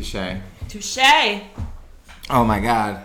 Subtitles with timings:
[0.00, 0.40] Touche.
[0.68, 1.42] Touche.
[2.30, 3.04] Oh my god.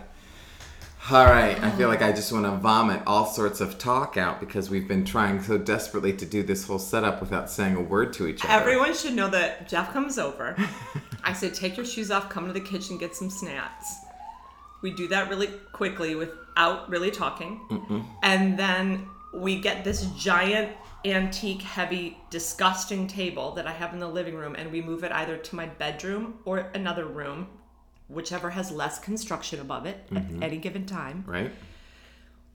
[1.11, 4.39] All right, I feel like I just want to vomit all sorts of talk out
[4.39, 8.13] because we've been trying so desperately to do this whole setup without saying a word
[8.13, 8.53] to each other.
[8.53, 10.55] Everyone should know that Jeff comes over.
[11.23, 13.97] I say, take your shoes off, come to the kitchen, get some snacks.
[14.81, 18.07] We do that really quickly without really talking.
[18.23, 20.71] And then we get this giant,
[21.05, 25.11] antique, heavy, disgusting table that I have in the living room, and we move it
[25.11, 27.47] either to my bedroom or another room,
[28.07, 30.43] whichever has less construction above it at mm-hmm.
[30.43, 31.23] any given time.
[31.27, 31.51] Right?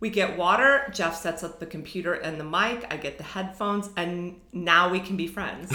[0.01, 0.91] We get water.
[0.95, 2.87] Jeff sets up the computer and the mic.
[2.91, 5.71] I get the headphones, and now we can be friends.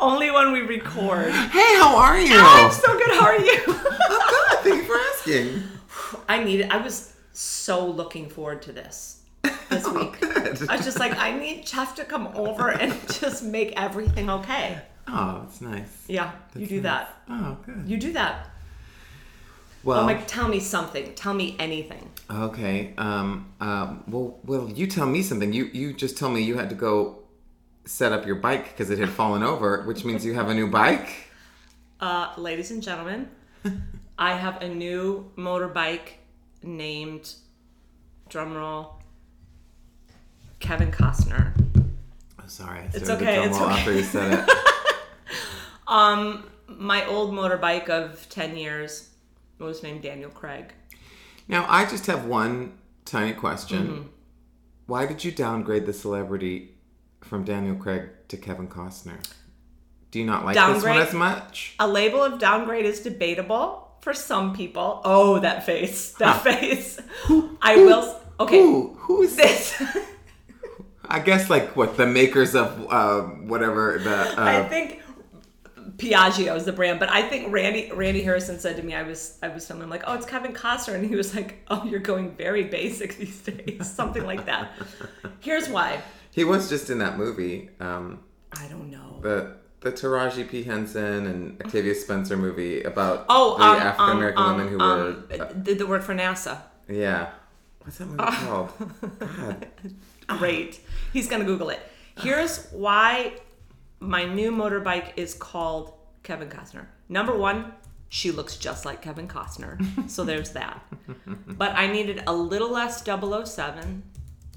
[0.00, 1.32] Only when we record.
[1.32, 2.36] Hey, how are you?
[2.36, 3.10] I'm so good.
[3.12, 3.58] How are you?
[3.66, 4.58] I'm good.
[4.60, 5.62] Thank you for asking.
[6.28, 6.70] I needed.
[6.70, 9.23] I was so looking forward to this
[9.68, 10.20] this week.
[10.20, 10.68] good.
[10.68, 14.80] I was just like, I need Jeff to come over and just make everything okay.
[15.06, 16.04] Oh, it's nice.
[16.08, 17.14] Yeah, you do that.
[17.28, 17.84] Oh, good.
[17.86, 18.50] You do that.
[19.82, 21.14] Well, I'm like, tell me something.
[21.14, 22.08] Tell me anything.
[22.30, 22.94] okay.
[22.96, 25.52] Um, um, well, well, you tell me something.
[25.52, 27.18] You you just told me you had to go
[27.84, 30.68] set up your bike because it had fallen over, which means you have a new
[30.70, 31.28] bike.
[32.00, 33.28] Uh, ladies and gentlemen,
[34.18, 36.12] I have a new motorbike
[36.62, 37.34] named,
[38.30, 38.94] drumroll,
[40.64, 41.52] Kevin Costner.
[42.40, 43.70] Oh, sorry, I It's okay, it's okay.
[43.70, 44.50] after you said it.
[45.86, 49.10] Um, my old motorbike of 10 years
[49.58, 50.72] was named Daniel Craig.
[51.46, 53.86] Now, I just have one tiny question.
[53.86, 54.02] Mm-hmm.
[54.86, 56.72] Why did you downgrade the celebrity
[57.20, 59.22] from Daniel Craig to Kevin Costner?
[60.10, 61.08] Do you not like this one Downgrade?
[61.08, 61.74] as much?
[61.78, 65.02] A label of downgrade is debatable for some people.
[65.04, 66.12] Oh, that face.
[66.12, 66.98] That face.
[67.60, 68.18] I will.
[68.40, 68.58] Okay.
[68.58, 68.94] Who?
[69.00, 69.82] Who is this?
[71.14, 74.34] I guess like what the makers of uh, whatever the.
[74.40, 75.00] I Uh, think
[75.96, 79.38] Piaggio is the brand, but I think Randy Randy Harrison said to me, I was
[79.42, 82.00] I was telling him like, oh, it's Kevin Costner, and he was like, oh, you're
[82.00, 84.72] going very basic these days, something like that.
[85.40, 86.02] Here's why.
[86.32, 88.20] he was just in that movie, um,
[88.52, 89.18] I don't know.
[89.22, 94.42] the the Taraji P Henson and Octavia Spencer movie about Oh, the um, African American
[94.42, 95.44] um, women who um, were.
[95.46, 96.62] um, did the work for NASA.
[96.88, 97.30] yeah.
[97.82, 98.72] What's that movie called?
[99.20, 99.66] God.
[100.26, 100.80] Great.
[101.12, 101.80] He's gonna Google it.
[102.20, 103.34] Here's why
[104.00, 106.86] my new motorbike is called Kevin Costner.
[107.08, 107.72] Number one,
[108.08, 109.78] she looks just like Kevin Costner.
[110.10, 110.82] So there's that.
[111.46, 114.02] But I needed a little less 007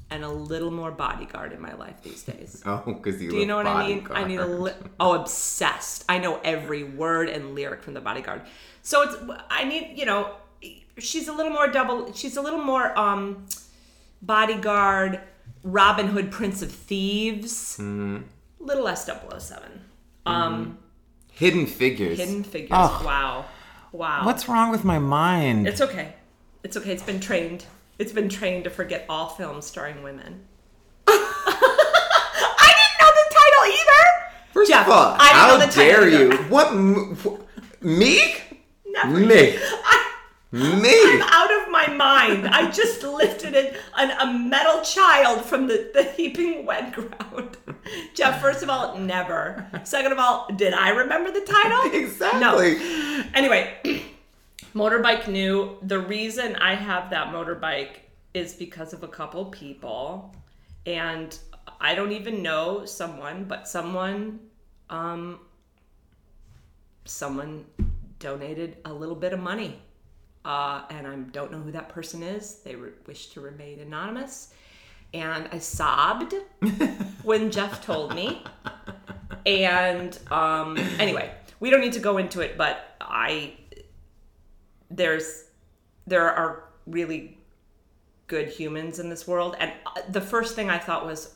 [0.09, 2.61] and a little more bodyguard in my life these days.
[2.65, 3.29] Oh, because you.
[3.31, 4.07] Do you know what I mean?
[4.11, 6.05] I need a li- oh obsessed.
[6.07, 8.41] I know every word and lyric from the bodyguard.
[8.83, 9.15] So it's
[9.49, 10.35] I need you know
[10.97, 12.13] she's a little more double.
[12.13, 13.45] She's a little more um
[14.21, 15.19] bodyguard,
[15.71, 17.77] Robin Hood, Prince of Thieves.
[17.79, 19.81] Little less 007.
[20.25, 20.77] Um,
[21.31, 22.17] Hidden Figures.
[22.17, 22.69] Hidden Figures.
[22.71, 23.05] Ugh.
[23.05, 23.45] Wow,
[23.91, 24.25] wow.
[24.25, 25.67] What's wrong with my mind?
[25.67, 26.13] It's okay.
[26.63, 26.91] It's okay.
[26.93, 27.65] It's been trained.
[27.99, 30.41] It's been trained to forget all films starring women.
[31.07, 34.03] I didn't know the title either.
[34.53, 36.35] First Jeff, of all, I didn't how know the title dare either.
[36.35, 36.49] you?
[36.49, 36.67] What?
[36.67, 38.35] m- wh- Me?
[38.85, 39.19] Never.
[39.19, 39.57] Me?
[39.57, 40.06] I,
[40.51, 40.63] Me?
[40.63, 42.47] I'm out of my mind.
[42.47, 47.57] I just lifted an, an, a metal child from the, the heaping wet ground.
[48.13, 49.67] Jeff, first of all, never.
[49.83, 51.91] Second of all, did I remember the title?
[51.97, 52.39] Exactly.
[52.39, 53.23] No.
[53.33, 53.77] Anyway,
[54.73, 55.77] motorbike new.
[55.81, 57.97] The reason I have that motorbike
[58.33, 60.33] is because of a couple people.
[60.85, 61.37] And
[61.81, 64.39] I don't even know someone, but someone
[64.89, 65.39] um
[67.03, 67.65] someone
[68.19, 69.81] donated a little bit of money.
[70.47, 72.59] Uh, and I don't know who that person is.
[72.63, 74.53] They re- wish to remain anonymous.
[75.13, 76.33] And I sobbed
[77.23, 78.43] when Jeff told me.
[79.45, 83.55] And um, anyway, we don't need to go into it, but I
[84.89, 85.43] there's
[86.05, 87.37] there are really
[88.27, 91.35] good humans in this world, and uh, the first thing I thought was,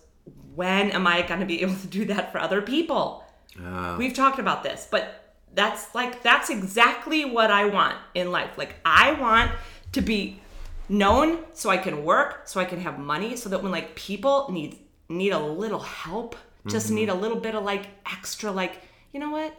[0.55, 3.25] when am I going to be able to do that for other people?
[3.61, 3.97] Oh.
[3.97, 5.20] We've talked about this, but
[5.53, 8.57] that's like that's exactly what I want in life.
[8.57, 9.51] Like I want
[9.91, 10.39] to be
[10.87, 14.49] known so I can work, so I can have money, so that when like people
[14.51, 16.35] need need a little help,
[16.67, 16.95] just mm-hmm.
[16.95, 18.81] need a little bit of like extra like,
[19.11, 19.53] you know what?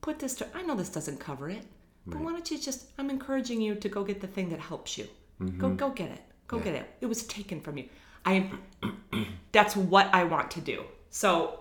[0.00, 1.64] Put this to I know this doesn't cover it.
[2.06, 4.96] But why don't you just I'm encouraging you to go get the thing that helps
[4.96, 5.06] you.
[5.38, 5.76] Go mm-hmm.
[5.76, 6.22] go get it.
[6.46, 6.86] Go get it.
[7.02, 7.88] It was taken from you.
[8.24, 8.50] I
[9.52, 10.84] that's what I want to do.
[11.10, 11.60] So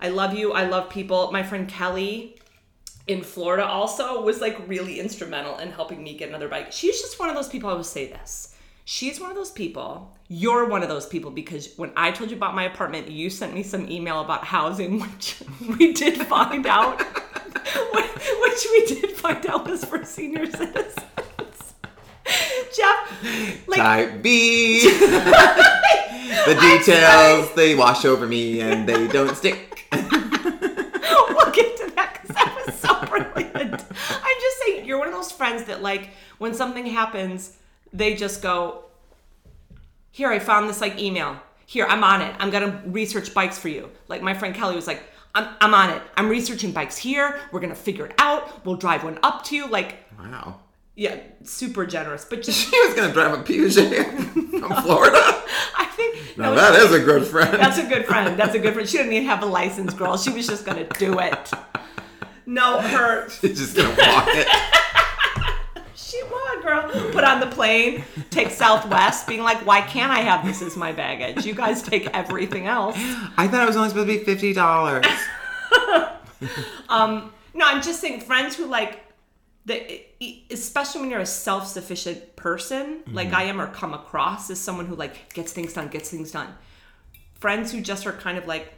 [0.00, 0.52] I love you.
[0.52, 1.32] I love people.
[1.32, 2.38] My friend Kelly
[3.08, 6.72] in Florida also was like really instrumental in helping me get another bike.
[6.72, 7.70] She's just one of those people.
[7.70, 8.54] I will say this.
[8.84, 10.16] She's one of those people.
[10.28, 13.54] You're one of those people because when I told you about my apartment, you sent
[13.54, 15.42] me some email about housing, which
[15.78, 17.02] we did find out
[18.42, 20.94] which we did find out was for senior citizens.
[22.76, 24.88] Jeff, like, Type B.
[24.90, 29.86] the details they wash over me and they don't stick.
[29.92, 33.74] we'll get to that because that was so brilliant.
[33.74, 37.56] I'm just saying, you're one of those friends that, like, when something happens,
[37.92, 38.84] they just go,
[40.10, 41.36] Here, I found this, like, email.
[41.66, 42.34] Here, I'm on it.
[42.38, 43.90] I'm to research bikes for you.
[44.08, 45.02] Like, my friend Kelly was like,
[45.34, 46.02] I'm, I'm on it.
[46.16, 47.38] I'm researching bikes here.
[47.52, 48.64] We're to figure it out.
[48.64, 49.66] We'll drive one up to you.
[49.68, 50.60] Like, Wow.
[50.96, 52.24] yeah, super generous.
[52.24, 54.04] But just, She was gonna drive a Peugeot
[54.60, 55.18] from Florida.
[55.76, 56.38] I think.
[56.38, 57.52] Now no, that is a good friend.
[57.54, 58.38] That's a good friend.
[58.38, 58.88] That's a good friend.
[58.88, 60.16] She didn't even have a license, girl.
[60.16, 61.50] She was just gonna do it.
[62.46, 63.28] No, her.
[63.42, 64.48] She's just gonna walk it.
[66.68, 67.10] Girl.
[67.12, 70.92] Put on the plane, take Southwest, being like, why can't I have this as my
[70.92, 71.46] baggage?
[71.46, 72.96] You guys take everything else.
[73.38, 75.06] I thought it was only supposed to be fifty dollars.
[76.88, 79.04] Um, no, I'm just saying, friends who like,
[79.66, 80.02] the,
[80.50, 83.14] especially when you're a self-sufficient person, mm-hmm.
[83.14, 86.30] like I am, or come across as someone who like gets things done, gets things
[86.30, 86.54] done.
[87.34, 88.72] Friends who just are kind of like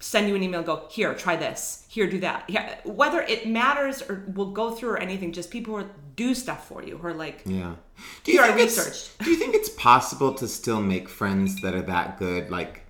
[0.00, 2.44] send you an email, go here, try this, here, do that.
[2.48, 5.86] Yeah, whether it matters or will go through or anything, just people who
[6.16, 7.74] do stuff for you, who are like, Yeah.
[8.24, 9.18] Do you think researched.
[9.18, 12.82] Do you think it's possible to still make friends that are that good, like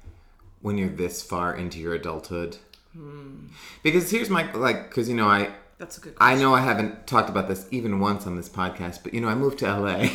[0.63, 2.57] when you're this far into your adulthood?
[2.95, 3.49] Hmm.
[3.83, 6.15] Because here's my like, because you know I that's a good.
[6.19, 9.29] I know I haven't talked about this even once on this podcast, but you know
[9.29, 9.89] I moved to LA,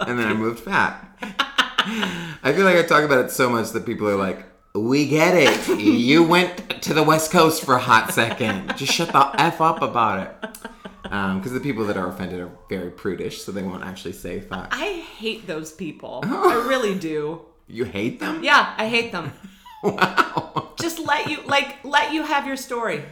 [0.00, 1.04] and then I moved back.
[2.48, 4.42] I feel like I talk about it so much that people are like,
[4.74, 5.78] "We get it.
[5.78, 8.74] You went to the West Coast for a hot second.
[8.76, 12.50] Just shut the f up about it." Um, because the people that are offended are
[12.70, 14.68] very prudish, so they won't actually say fuck.
[14.70, 16.20] I hate those people.
[16.26, 17.42] I really do.
[17.66, 18.42] You hate them?
[18.42, 19.32] Yeah, I hate them.
[19.80, 20.72] Wow.
[20.80, 23.04] Just let you like let you have your story.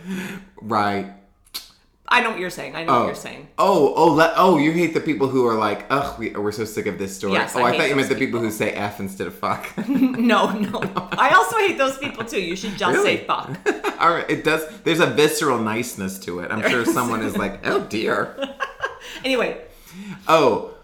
[0.60, 1.12] Right.
[2.08, 2.76] I know what you're saying.
[2.76, 3.06] I know what oh.
[3.06, 3.48] you're saying.
[3.58, 4.58] Oh, oh, let, oh!
[4.58, 7.32] You hate the people who are like, ugh, we, we're so sick of this story.
[7.32, 9.66] Yes, oh, I I, thought you meant the people who say f instead of fuck.
[9.88, 10.80] No, no.
[11.12, 12.40] I also hate those people too.
[12.40, 13.18] You should just Really?
[13.18, 13.56] say fuck.
[14.00, 14.66] All right, it does.
[14.80, 16.50] There's a visceral niceness to it.
[16.50, 16.92] I'm sure is.
[16.92, 18.36] someone is like, oh dear.
[19.24, 19.60] Anyway,
[20.28, 20.74] Oh,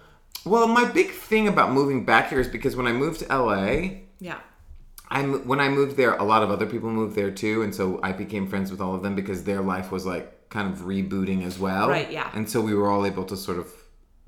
[0.44, 4.00] well, my big thing about moving back here is because when I moved to LA,
[4.18, 4.38] yeah.
[5.08, 8.00] I'm when I moved there, a lot of other people moved there too, and so
[8.02, 11.44] I became friends with all of them because their life was like kind of rebooting
[11.44, 11.88] as well.
[11.88, 12.30] Right, yeah.
[12.34, 13.72] And so we were all able to sort of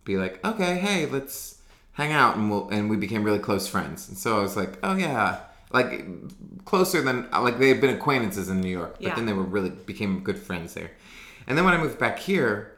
[0.05, 1.61] be like, okay, hey, let's
[1.93, 4.09] hang out, and we'll and we became really close friends.
[4.09, 5.41] And so I was like, oh yeah,
[5.71, 6.05] like
[6.65, 9.15] closer than like they had been acquaintances in New York, but Yeah.
[9.15, 10.91] then they were really became good friends there.
[11.47, 12.73] And then when I moved back here,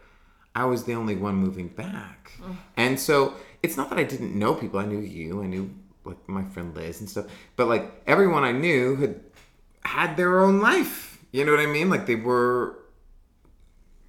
[0.55, 2.57] I was the only one moving back, mm.
[2.77, 4.81] and so it's not that I didn't know people.
[4.81, 5.71] I knew you, I knew
[6.05, 7.27] like my friend Liz and stuff,
[7.57, 9.21] but like everyone I knew had
[9.83, 11.25] had their own life.
[11.33, 11.91] You know what I mean?
[11.91, 12.79] Like they were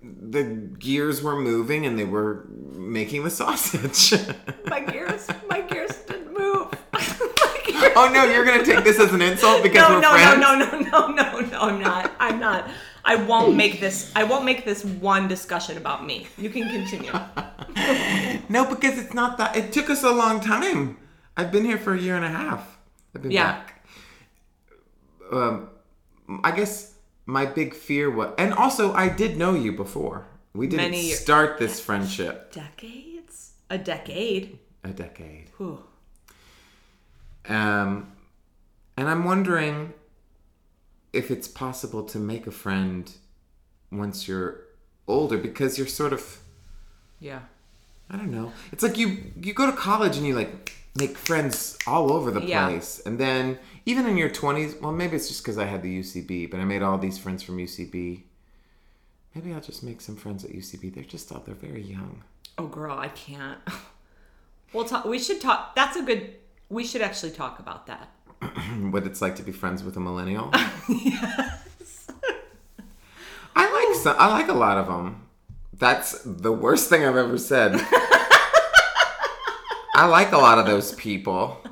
[0.01, 0.43] the
[0.79, 4.19] gears were moving and they were making the sausage.
[4.65, 6.71] My gears, my gears didn't move.
[7.65, 10.39] Gears- oh no, you're gonna take this as an insult because no, we're no, friends.
[10.39, 12.11] no, no, no, no, no, I'm not.
[12.19, 12.69] I'm not.
[13.03, 14.11] I won't make this.
[14.15, 16.27] I won't make this one discussion about me.
[16.37, 17.11] You can continue.
[18.49, 19.55] No, because it's not that.
[19.57, 20.97] It took us a long time.
[21.35, 22.77] I've been here for a year and a half.
[23.13, 23.51] I've been Yeah.
[23.51, 23.85] back.
[25.31, 25.69] Um,
[26.43, 26.93] I guess
[27.27, 30.25] my big fear was, and also I did know you before.
[30.53, 31.19] We didn't Many years.
[31.19, 33.51] start this friendship Decades?
[33.69, 34.57] A decade?
[34.83, 35.49] a decade.
[35.57, 35.83] Whew.
[37.47, 38.11] Um,
[38.97, 39.93] and I'm wondering
[41.13, 43.11] if it's possible to make a friend
[43.91, 44.61] once you're
[45.07, 46.39] older because you're sort of
[47.19, 47.41] Yeah.
[48.09, 48.53] I don't know.
[48.71, 49.07] It's like you
[49.41, 52.65] you go to college and you like make friends all over the Yeah.
[52.67, 55.99] place, and then even in your twenties, well, maybe it's just because I had the
[55.99, 58.23] UCB, but I made all these friends from UCB.
[59.33, 60.93] Maybe I'll just make some friends at UCB.
[60.93, 62.23] They're just all they're very young.
[62.57, 63.59] Oh, girl, I can't.
[64.73, 65.05] We'll talk.
[65.05, 65.75] We should talk.
[65.75, 66.33] That's a good.
[66.67, 68.09] We should actually talk about that.
[68.91, 70.51] what it's like to be friends with a millennial.
[70.89, 72.07] yes.
[73.55, 75.25] I like some, I like a lot of them.
[75.73, 77.75] That's the worst thing I've ever said.
[79.95, 81.63] I like a lot of those people.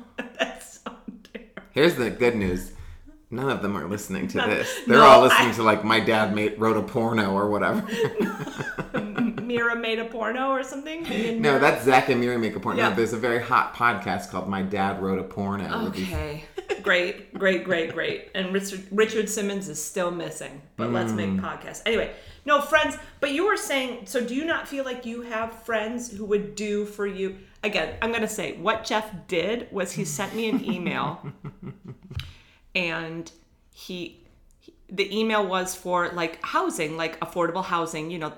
[1.76, 2.04] That's so terrible.
[2.04, 2.72] Here's the good news.
[3.30, 4.72] None of them are listening to this.
[4.86, 7.84] They're No, all listening I- to like my dad made wrote a porno or whatever.
[9.42, 11.02] Mira made a porno or something.
[11.04, 12.78] Me no, Mira- that's Zach and Miri make a porno.
[12.80, 12.88] Yeah.
[12.90, 15.88] No, there's a very hot podcast called My Dad Wrote a Porno.
[15.90, 16.44] these- Okay.
[16.82, 18.28] great, great, great, great.
[18.34, 20.62] And Richard, Richard Simmons is still missing.
[20.76, 21.40] But let's make Mm.
[21.40, 21.82] podcasts.
[21.86, 22.10] Anyway,
[22.44, 22.96] no friends.
[23.20, 26.54] But you were saying, so do you not feel like you have friends who would
[26.54, 27.36] do for you?
[27.66, 31.20] Again, I'm going to say what Jeff did was he sent me an email
[32.74, 33.30] and
[33.72, 34.24] he,
[34.58, 38.10] he the email was for like housing, like affordable housing.
[38.10, 38.32] You know,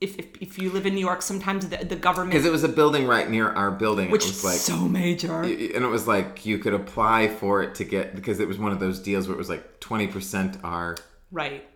[0.00, 2.64] if if, if you live in New York, sometimes the, the government, Because it was
[2.64, 4.10] a building right near our building.
[4.10, 5.42] which it was like is so major.
[5.42, 8.72] and it was like you could apply for it to get because it was one
[8.72, 10.96] of those deals where it was like 20% are
[11.30, 11.68] right,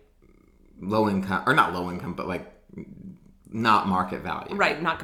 [0.81, 2.54] low income or not low income but like
[3.55, 4.81] not market value right.
[4.81, 5.01] Not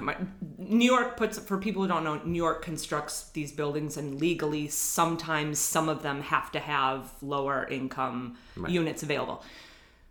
[0.58, 2.20] New York puts for people who don't know.
[2.25, 7.65] New York constructs these buildings, and legally, sometimes some of them have to have lower
[7.70, 9.41] income units available.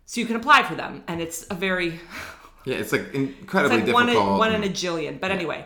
[0.07, 1.99] So you can apply for them, and it's a very
[2.65, 5.19] yeah it's like incredibly It's like one in, difficult one in a jillion.
[5.19, 5.63] But anyway,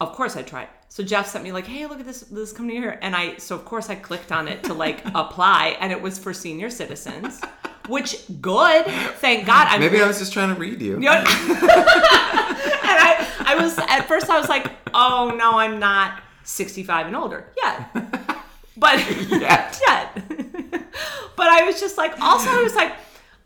[0.00, 0.68] of course I tried.
[0.88, 3.54] So Jeff sent me like, "Hey, look at this this company here," and I so
[3.54, 7.42] of course I clicked on it to like apply, and it was for senior citizens,
[7.88, 8.86] which good,
[9.16, 9.68] thank God.
[9.68, 11.26] I'm maybe i was just trying to read you You know- and
[13.06, 17.46] I I was at first I was like, "Oh no, I'm not 65 and older
[17.62, 17.94] yet,"
[18.76, 18.98] but
[19.30, 19.80] Yet.
[19.86, 20.14] yet.
[21.36, 22.92] but I was just like, also I was like.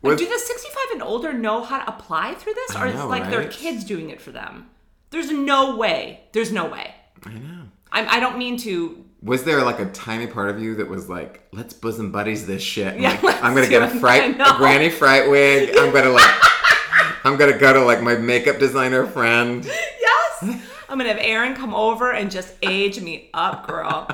[0.01, 2.73] Was- do the 65 and older know how to apply through this?
[2.73, 4.69] Or I is it know, like their kids doing it for them?
[5.09, 6.21] There's no way.
[6.31, 6.95] There's no way.
[7.25, 9.03] i know I'm, I don't mean to.
[9.21, 12.61] Was there like a tiny part of you that was like let's bosom buddies this
[12.61, 12.93] shit.
[12.93, 15.75] And, Yeah, like, i'm gonna get a fright a granny fright wig.
[15.77, 16.29] I'm gonna like
[17.23, 19.65] i'm gonna go to like my makeup designer friend.
[19.65, 20.65] Yes!
[20.89, 24.07] I'm to have Aaron come over and just age me up, girl.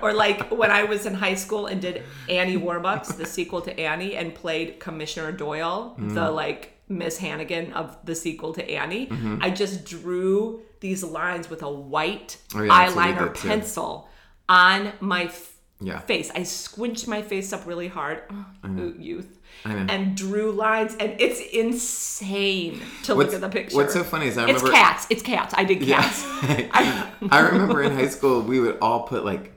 [0.00, 3.78] Or like when I was in high school and did Annie Warbucks, the sequel to
[3.78, 6.14] Annie, and played Commissioner Doyle, mm.
[6.14, 9.06] the like Miss Hannigan of the sequel to Annie.
[9.06, 9.38] Mm-hmm.
[9.40, 14.08] I just drew these lines with a white Oh, yeah, that's what you eyeliner pencil
[14.48, 15.98] on my f- Yeah.
[16.00, 16.30] face.
[16.34, 18.22] I squinched my face up really hard.
[18.64, 19.38] Oh, youth.
[19.64, 19.72] I.
[19.74, 23.76] And drew lines, and it's insane to What's- look at the picture.
[23.76, 25.06] what's so funny is I remember it's cats.
[25.10, 25.54] It's cats.
[25.56, 26.22] I did cats.
[26.24, 29.52] I, I remember in high school we would all put like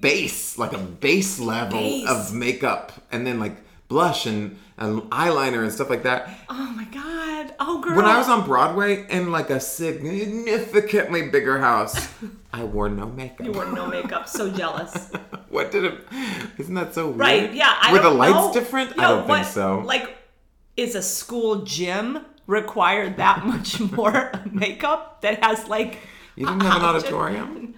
[0.00, 2.08] base, like a base level Base.
[2.08, 3.56] of makeup, and then like
[3.88, 6.28] blush and, and eyeliner and stuff like that.
[6.48, 7.54] Oh my god.
[7.58, 7.96] Oh girl.
[7.96, 12.08] When I was on Broadway in like a significantly bigger house,
[12.52, 13.44] I wore no makeup.
[13.46, 14.28] you wore no makeup.
[14.28, 15.10] So jealous.
[15.48, 16.00] what did it?
[16.58, 17.18] Isn't that so weird?
[17.18, 17.54] Right.
[17.54, 17.74] Yeah.
[17.80, 18.52] I Were the lights know.
[18.52, 18.98] different?
[18.98, 19.80] I Yo, don't what- think so.
[19.84, 20.16] Like,
[20.76, 25.98] is a school gym required that much more makeup that has like?
[26.36, 27.74] you didn't have an auditorium.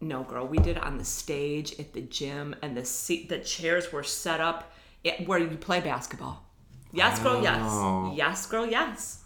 [0.00, 0.46] No, girl.
[0.46, 4.02] We did it on the stage at the gym, and the seat, the chairs were
[4.02, 4.72] set up
[5.26, 6.44] where you play basketball.
[6.92, 7.36] Yes, girl.
[7.46, 8.12] Oh.
[8.12, 8.18] Yes.
[8.18, 8.66] Yes, girl.
[8.66, 9.23] Yes.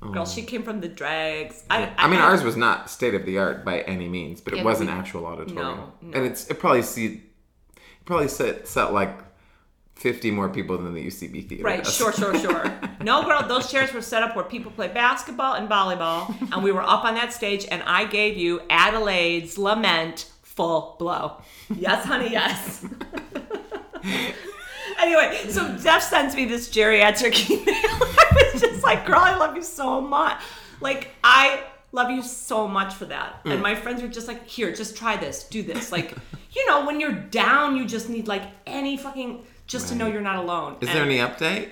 [0.00, 1.64] Girl, she came from the drags.
[1.70, 4.58] I, I mean, ours was not state of the art by any means, but it
[4.58, 6.16] Yeah, was we- an actual auditorium, No, no.
[6.16, 7.06] and it's it probably see,
[7.76, 9.18] it probably set set like
[9.94, 11.64] fifty more people than the UCB theater.
[11.64, 11.94] Right, does.
[11.96, 12.72] sure, sure, sure.
[13.02, 16.72] No, girl, those chairs were set up where people play basketball and volleyball, and we
[16.72, 21.40] were up on that stage, and I gave you Adelaide's Lament full blow.
[21.74, 22.84] Yes, honey, yes.
[24.98, 27.74] anyway, so Jeff sends me this geriatric email.
[27.74, 30.40] I was just like, girl, I love you so much.
[30.80, 31.62] Like, I
[31.92, 33.42] love you so much for that.
[33.44, 33.52] Mm.
[33.54, 35.90] And my friends were just like, here, just try this, do this.
[35.92, 36.14] Like,
[36.52, 40.20] you know, when you're down, you just need like any fucking, just to know you're
[40.20, 40.76] not alone.
[40.80, 41.70] Is And- there any update?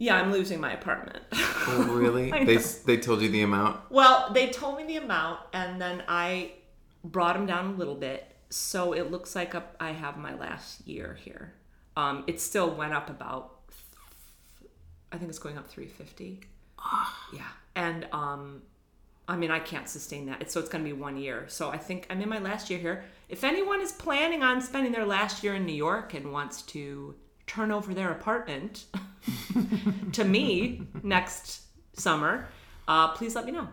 [0.00, 1.18] yeah, I'm losing my apartment.
[1.32, 2.30] Oh, really?
[2.46, 2.56] They
[2.86, 3.80] they told you the amount.
[3.90, 6.52] well, they told me the amount, and then I
[7.02, 10.86] brought them down a little bit, so it looks like a, I have my last
[10.86, 11.54] year here.
[11.96, 13.58] Um, it still went up about,
[15.12, 16.40] I think it's going up 350.
[17.34, 17.42] Yeah,
[17.74, 18.62] and um,
[19.26, 20.40] I mean I can't sustain that.
[20.40, 21.44] It's, so it's going to be one year.
[21.48, 23.04] So I think I'm in my last year here.
[23.28, 27.14] If anyone is planning on spending their last year in New York and wants to
[27.46, 28.86] turn over their apartment
[30.12, 31.62] to me next
[31.94, 32.46] summer,
[32.86, 33.68] uh, please let me know.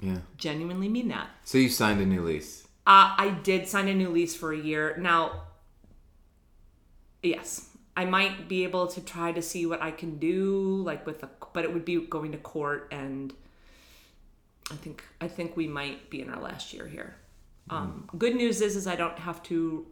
[0.00, 0.18] Yeah.
[0.36, 1.30] Genuinely mean that.
[1.44, 2.65] So you signed a new lease.
[2.86, 4.96] Uh, I did sign a new lease for a year.
[4.98, 5.42] Now,
[7.22, 11.22] yes, I might be able to try to see what I can do, like with
[11.22, 13.32] a, but it would be going to court, and
[14.70, 17.16] I think I think we might be in our last year here.
[17.70, 19.86] Um, good news is, is I don't have to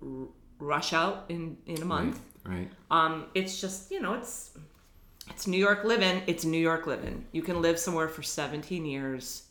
[0.61, 2.21] r- rush out in in a month.
[2.45, 2.71] Right.
[2.91, 4.51] Um, it's just you know it's
[5.31, 6.23] it's New York living.
[6.27, 7.25] It's New York living.
[7.33, 9.45] You can live somewhere for 17 years,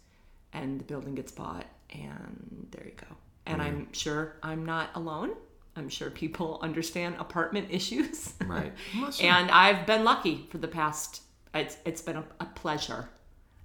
[0.53, 3.07] and the building gets bought, and there you go.
[3.45, 5.31] And I'm sure I'm not alone.
[5.75, 8.33] I'm sure people understand apartment issues.
[8.45, 8.73] Right.
[9.21, 11.21] and I've been lucky for the past.
[11.53, 13.09] It's it's been a, a pleasure,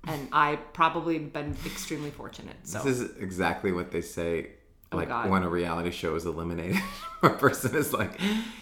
[0.07, 2.57] and I probably been extremely fortunate.
[2.65, 4.51] So This is exactly what they say.
[4.91, 6.81] Oh, like Oh, when a reality show is eliminated,
[7.23, 8.19] a person is like,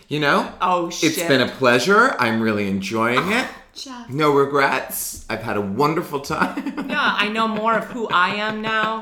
[0.08, 2.14] you know, oh shit, it's been a pleasure.
[2.18, 3.50] I'm really enjoying ah, it.
[3.76, 4.08] Jeff.
[4.10, 5.26] No regrets.
[5.28, 6.88] I've had a wonderful time.
[6.88, 9.00] Yeah, I know more of who I am now,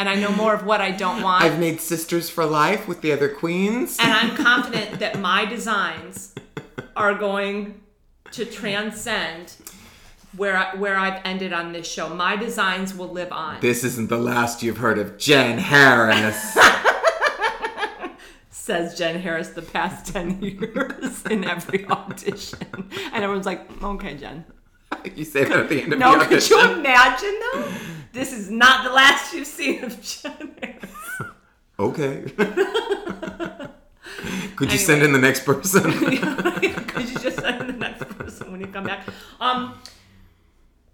[0.00, 1.44] and I know more of what I don't want.
[1.44, 3.98] I've made sisters for life with the other queens.
[4.00, 6.34] and I'm confident that my designs
[6.96, 7.82] are going
[8.30, 9.56] to transcend
[10.34, 12.08] where I, where I've ended on this show.
[12.08, 13.60] My designs will live on.
[13.60, 16.56] This isn't the last you've heard of Jen Harris.
[18.50, 22.88] says Jen Harris the past 10 years in every audition.
[23.12, 24.46] And everyone's like, okay, Jen.
[25.16, 27.72] you say that at the end of No, the could you imagine though?
[28.12, 29.94] This is not the last you've seen of
[30.62, 31.22] Harris.
[31.78, 32.24] Okay.
[34.56, 35.82] Could you send in the next person?
[35.92, 39.06] Could you just send in the next person when you come back?
[39.40, 39.78] Um,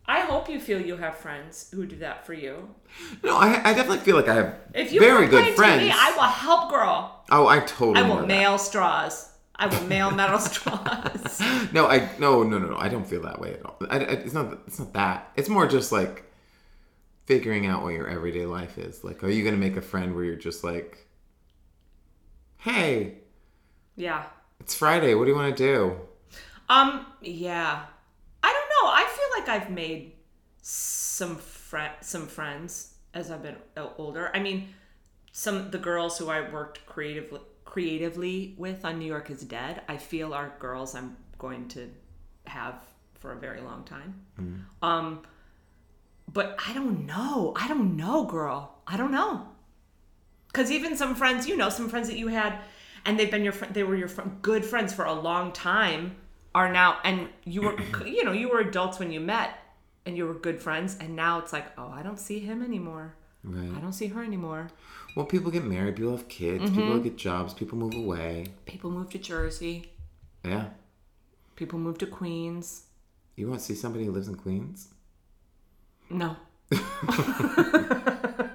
[0.06, 2.68] I hope you feel you have friends who do that for you.
[3.24, 5.82] no, I, I definitely feel like I have If you very good to friends.
[5.82, 7.24] me, I will help, girl.
[7.32, 7.98] oh, I totally.
[7.98, 9.30] I will mail straws.
[9.58, 11.40] I will mail metal straws.
[11.72, 12.76] No, I no no no no.
[12.76, 13.76] I don't feel that way at all.
[13.90, 15.32] I, I- it's not it's not that.
[15.36, 16.24] It's more just like
[17.26, 19.02] figuring out what your everyday life is.
[19.02, 21.06] Like, are you gonna make a friend where you're just like,
[22.58, 23.14] hey,
[23.96, 24.24] Yeah.
[24.60, 25.14] it's Friday.
[25.14, 25.96] What do you want to do?
[26.68, 27.84] Um, yeah.
[28.42, 28.90] I don't know.
[28.92, 30.12] I feel like I've made
[30.62, 33.56] some fri some friends as I've been
[33.98, 34.30] older.
[34.34, 34.68] I mean,
[35.32, 37.40] some the girls who I worked creatively
[37.76, 39.82] creatively with on New York is Dead.
[39.86, 41.90] I feel are girls I'm going to
[42.46, 42.76] have
[43.16, 44.24] for a very long time.
[44.80, 45.20] Um,
[46.32, 47.52] but I don't know.
[47.54, 48.78] I don't know, girl.
[48.86, 49.46] I don't know.
[50.46, 52.60] Because even some friends, you know, some friends that you had,
[53.04, 56.16] and they've been your friend, they were your fr- good friends for a long time,
[56.54, 59.50] are now, and you were, you know, you were adults when you met,
[60.06, 63.16] and you were good friends, and now it's like, oh, I don't see him anymore.
[63.44, 63.76] Right.
[63.76, 64.70] I don't see her anymore.
[65.16, 65.96] Well, people get married.
[65.96, 66.62] People have kids.
[66.64, 66.74] Mm-hmm.
[66.76, 67.54] People get jobs.
[67.54, 68.46] People move away.
[68.66, 69.90] People move to Jersey.
[70.44, 70.66] Yeah.
[71.56, 72.84] People move to Queens.
[73.34, 74.88] You want to see somebody who lives in Queens?
[76.08, 76.36] No,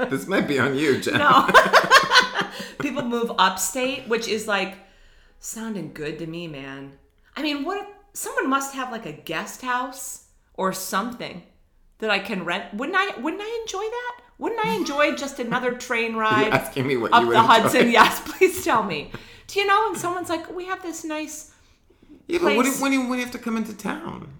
[0.10, 1.18] this might be on you, Jen.
[1.18, 1.50] no.
[2.80, 4.76] People move upstate, which is like
[5.40, 6.94] sounding good to me, man.
[7.36, 11.44] I mean, what if someone must have like a guest house or something
[12.00, 12.74] that I can rent?
[12.74, 13.20] Wouldn't I?
[13.20, 14.21] Wouldn't I enjoy that?
[14.42, 17.42] Wouldn't I enjoy just another train ride You're asking me what up the enjoy.
[17.44, 17.92] Hudson?
[17.92, 19.12] Yes, please tell me.
[19.46, 19.90] Do you know?
[19.90, 21.52] And someone's like, "We have this nice."
[22.26, 22.78] Yeah, but what place.
[22.78, 24.40] if, when, you, when you have to come into town?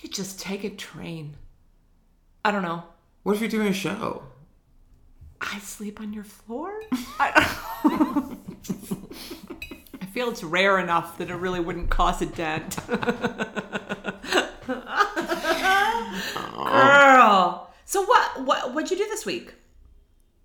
[0.00, 1.38] You just take a train.
[2.44, 2.82] I don't know.
[3.22, 4.24] What if you're doing a show?
[5.40, 6.82] I sleep on your floor?
[7.18, 7.56] I,
[10.02, 12.76] I feel it's rare enough that it really wouldn't cause a dent.
[16.66, 17.71] Girl.
[17.92, 19.52] So what what what'd you do this week?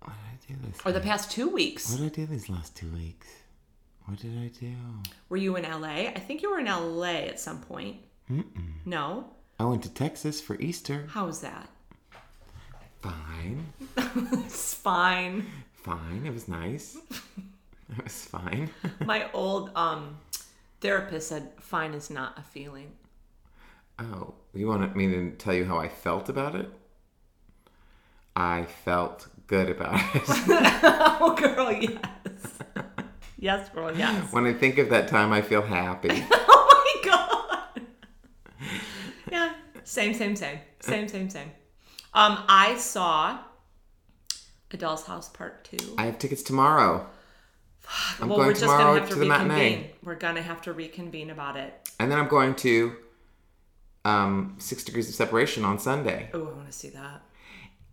[0.00, 0.80] What did I do this?
[0.84, 1.90] Or the past two weeks?
[1.90, 3.26] What did I do these last two weeks?
[4.04, 4.74] What did I do?
[5.30, 6.10] Were you in LA?
[6.10, 7.96] I think you were in LA at some point.
[8.84, 9.30] No?
[9.58, 11.06] I went to Texas for Easter.
[11.08, 11.70] How was that?
[13.00, 13.72] Fine.
[14.44, 15.46] It's fine.
[15.72, 16.26] Fine.
[16.26, 16.98] It was nice.
[17.96, 18.68] It was fine.
[19.06, 20.18] My old um
[20.82, 22.90] therapist said fine is not a feeling.
[23.98, 26.70] Oh, you want me to tell you how I felt about it?
[28.36, 30.22] I felt good about it.
[31.20, 32.58] Oh girl, yes.
[33.38, 34.32] yes, girl, yes.
[34.32, 36.24] when I think of that time, I feel happy.
[36.60, 37.82] Oh my god.
[39.30, 39.52] Yeah.
[39.84, 40.58] Same, same, same.
[40.80, 41.50] Same, same, same.
[42.14, 43.38] Um, I saw
[44.70, 45.94] A Doll's House Part Two.
[45.98, 47.06] I have tickets tomorrow.
[48.20, 49.48] I'm well, going we're just tomorrow gonna have to, to the reconvene.
[49.48, 49.90] matinee.
[50.02, 51.90] We're gonna have to reconvene about it.
[52.00, 52.96] And then I'm going to
[54.04, 56.30] um, Six Degrees of Separation on Sunday.
[56.32, 57.22] Oh, I want to see that.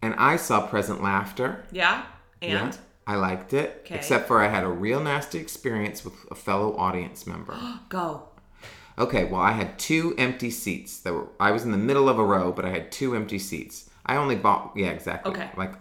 [0.05, 1.65] And I saw Present Laughter.
[1.71, 2.05] Yeah.
[2.39, 2.71] And Yeah,
[3.07, 3.81] I liked it.
[3.85, 3.95] Okay.
[3.95, 7.57] Except for I had a real nasty experience with a fellow audience member.
[7.89, 8.29] go.
[8.99, 10.99] Okay, well, I had two empty seats.
[10.99, 13.39] That were I was in the middle of a row, but I had two empty
[13.39, 13.89] seats.
[14.05, 15.31] I only bought yeah, exactly.
[15.33, 15.49] Okay.
[15.57, 15.73] Like,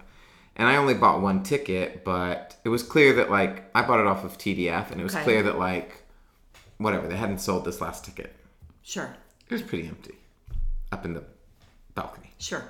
[0.56, 4.06] and I only bought one ticket, but it was clear that like I bought it
[4.06, 5.24] off of TDF, and it was Okay.
[5.24, 6.02] clear that like
[6.78, 8.34] whatever they hadn't sold this last ticket.
[8.82, 9.14] Sure.
[9.50, 10.14] It was pretty empty,
[10.90, 11.24] up in the
[11.94, 12.32] balcony.
[12.38, 12.64] Sure.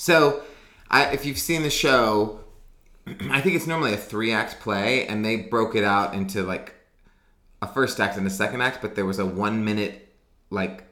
[0.00, 0.42] So,
[0.90, 2.40] I, if you've seen the show,
[3.06, 6.74] I think it's normally a three act play, and they broke it out into like
[7.60, 10.08] a first act and a second act, but there was a one minute
[10.48, 10.84] like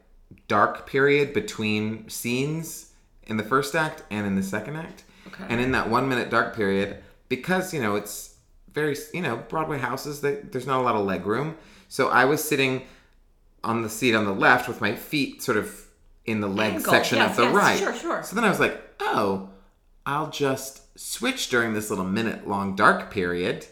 [0.46, 2.92] dark period between scenes
[3.26, 5.04] in the first act and in the second act.
[5.28, 5.44] Okay.
[5.48, 6.98] And in that one minute dark period,
[7.30, 8.34] because you know it's
[8.74, 11.56] very you know Broadway houses, they, there's not a lot of leg room.
[11.88, 12.82] So I was sitting
[13.64, 15.86] on the seat on the left with my feet sort of
[16.26, 16.92] in the leg Angle.
[16.92, 17.78] section Yes, of the yes, right.
[17.78, 18.22] sure, sure.
[18.22, 19.50] So then I was like, oh,
[20.06, 23.66] I'll just switch during this little minute long dark period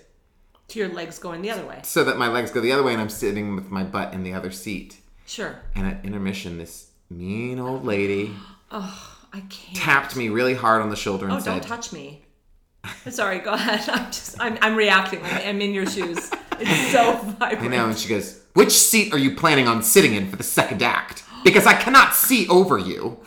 [0.68, 1.80] To your legs going the other way.
[1.82, 4.22] so that my legs go the other way and I'm sitting with my butt in
[4.22, 5.00] the other seat.
[5.26, 5.56] Sure.
[5.74, 8.32] And at intermission, this mean old lady
[8.70, 9.76] Oh, I can't.
[9.76, 12.22] tapped me really hard on the shoulder and oh, said Oh, said, don't touch me.
[13.10, 13.88] Sorry, go ahead.
[13.92, 15.20] I'm just I'm I'm reacting.
[15.24, 16.30] I'm in your shoes.
[16.60, 17.64] It's so vibrant.
[17.64, 17.86] I know.
[17.88, 21.24] And she goes, Which seat are you planning on sitting in for the second act?
[21.44, 23.18] Because I cannot see over you.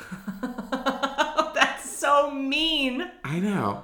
[2.19, 3.09] So mean.
[3.23, 3.83] I know.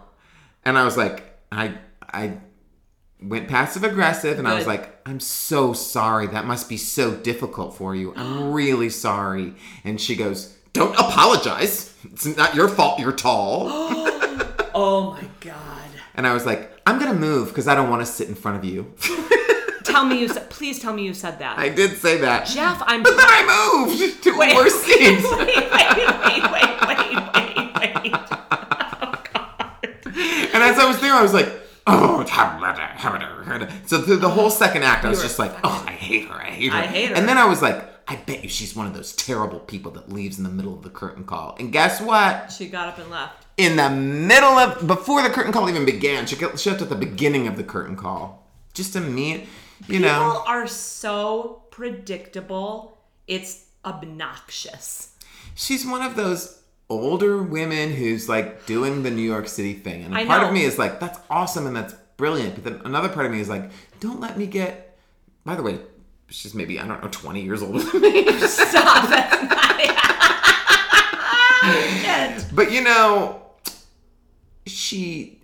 [0.65, 2.37] And I was like, I I
[3.21, 6.27] went passive aggressive and I was like, I'm so sorry.
[6.27, 8.13] That must be so difficult for you.
[8.15, 9.53] I'm really sorry.
[9.85, 11.93] And she goes, Don't apologize.
[12.11, 13.69] It's not your fault you're tall.
[14.77, 15.87] Oh my god.
[16.15, 18.57] and I was like, I'm gonna move because I don't want to sit in front
[18.57, 18.93] of you.
[19.85, 20.49] Tell me you said.
[20.49, 21.57] Please tell me you said that.
[21.57, 22.47] I did say that.
[22.47, 23.01] Jeff, I'm.
[23.07, 25.23] But then I moved to Wait, a worse wait, seat.
[25.23, 26.74] wait, wait, wait,
[30.65, 31.49] as I was there, I was like,
[31.87, 32.23] oh,
[33.85, 36.45] so through the whole second act, I was just like, oh, I hate her, I
[36.49, 36.77] hate her.
[36.77, 37.15] I hate her.
[37.15, 40.11] And then I was like, I bet you she's one of those terrible people that
[40.11, 41.55] leaves in the middle of the curtain call.
[41.59, 42.51] And guess what?
[42.51, 43.45] She got up and left.
[43.57, 46.89] In the middle of, before the curtain call even began, she got- she left at
[46.89, 48.47] the beginning of the curtain call.
[48.73, 49.31] Just to me,
[49.87, 50.43] you People know.
[50.45, 52.97] are so predictable.
[53.27, 55.11] It's obnoxious.
[55.55, 60.03] she's one of those older women who's like doing the New York City thing.
[60.03, 60.47] And a I part know.
[60.49, 62.55] of me is like, that's awesome and that's brilliant.
[62.55, 64.97] But then another part of me is like, don't let me get.
[65.43, 65.79] By the way,
[66.29, 68.39] she's maybe, I don't know, 20 years older than me.
[68.47, 69.05] Stop.
[69.11, 69.25] It.
[72.55, 73.41] but you know,
[74.65, 75.39] she.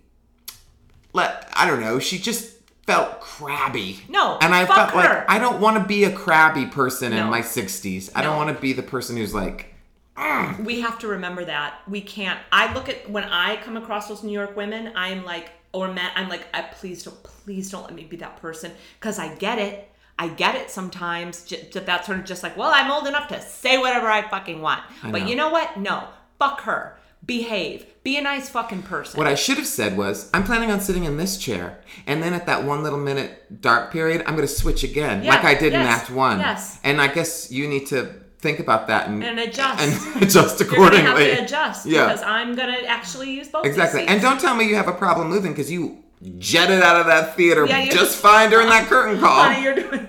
[1.14, 2.54] Let, I don't know, she just
[2.86, 4.00] felt crabby.
[4.08, 4.96] No, And I felt her.
[4.96, 8.10] like, I don't want to be a crabby person in my 60s.
[8.14, 9.71] I don't want to be the person who's like,
[10.64, 14.22] we have to remember that we can't i look at when i come across those
[14.22, 17.94] new york women i'm like or men i'm like I, please don't please don't let
[17.94, 18.72] me be that person.
[19.00, 19.88] Because i get it.
[20.18, 23.28] I get it sometimes j- that that's sort of just like well i'm old enough
[23.28, 24.82] to say whatever i fucking want.
[25.10, 25.78] But you know what?
[25.78, 26.08] No.
[26.38, 26.98] Fuck her.
[27.24, 27.86] Behave.
[28.02, 29.16] Be a nice fucking person.
[29.16, 32.34] What I should have said was, I'm planning on sitting in this chair, and then
[32.34, 35.72] at that one little minute dark period, I'm going to switch again, like I did
[35.72, 36.40] in yes, Act One.
[36.40, 36.80] yes.
[36.82, 39.80] And I guess you need to think about that and, And adjust.
[39.82, 41.28] and adjust you're gonna accordingly.
[41.30, 42.06] have to adjust Yeah.
[42.08, 44.04] because i'm gonna actually use both exactly.
[44.06, 46.02] And don't tell me you have a problem moving because you
[46.38, 49.42] jetted out of that theater Yeah, just fine during that curtain call.
[49.44, 50.06] Honey, you're doing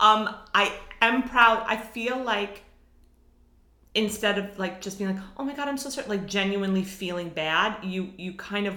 [0.00, 2.62] um i am proud i feel like
[3.94, 7.28] instead of like just being like oh my god i'm so sorry like genuinely feeling
[7.28, 8.76] bad you you kind of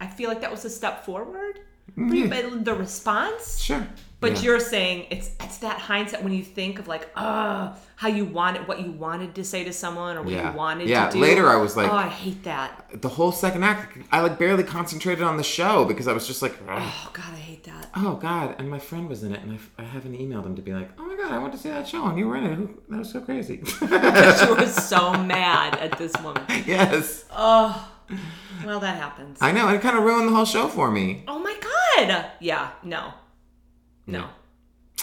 [0.00, 1.58] i feel like that was a step forward
[1.94, 3.86] for you, but the response Sure.
[4.26, 4.42] But Yeah.
[4.44, 8.66] you're saying it's it's that hindsight when you think of like oh, how you wanted
[8.68, 10.50] what you wanted to say to someone or what Yeah.
[10.50, 12.70] you wanted Yeah, to do later I was like- oh i hate that
[13.06, 16.40] the whole second act, I like barely concentrated on the show because I was just
[16.42, 16.82] like, Ugh.
[16.82, 18.46] oh god i hate that oh god.
[18.58, 20.88] And my friend was in it, and I, I haven't emailed him to be like,
[20.98, 22.90] oh my god, I went to see that show, and you were in it.
[22.90, 23.56] That was so crazy.
[23.82, 25.02] you were so
[25.36, 26.42] mad at this woman
[26.76, 27.24] yes.
[27.48, 27.70] oh
[28.66, 29.68] well that happens I know.
[29.74, 31.24] It kind of ruined the whole show for me.
[31.32, 32.26] Oh my god!
[32.40, 33.02] Yeah, no,
[34.06, 34.28] no.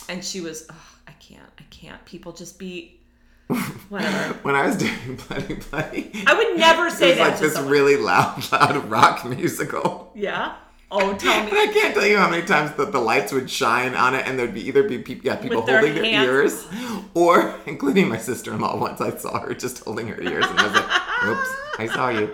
[0.09, 0.67] And she was,
[1.07, 2.03] I can't, I can't.
[2.05, 2.99] People just be,
[3.89, 4.33] whatever.
[4.41, 7.53] When I was doing Bloody Bloody, I would never say it was that like this
[7.53, 7.71] someone.
[7.71, 10.11] really loud, loud rock musical.
[10.15, 10.55] Yeah.
[10.91, 11.57] Oh, tell And me.
[11.57, 14.37] I can't tell you how many times that the lights would shine on it, and
[14.37, 16.67] there'd be either be people, yeah, people With holding their ears,
[17.13, 18.77] or including my sister-in-law.
[18.77, 22.09] Once I saw her just holding her ears, and I was like, "Oops, I saw
[22.09, 22.31] you."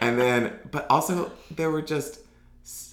[0.00, 2.18] And then, but also there were just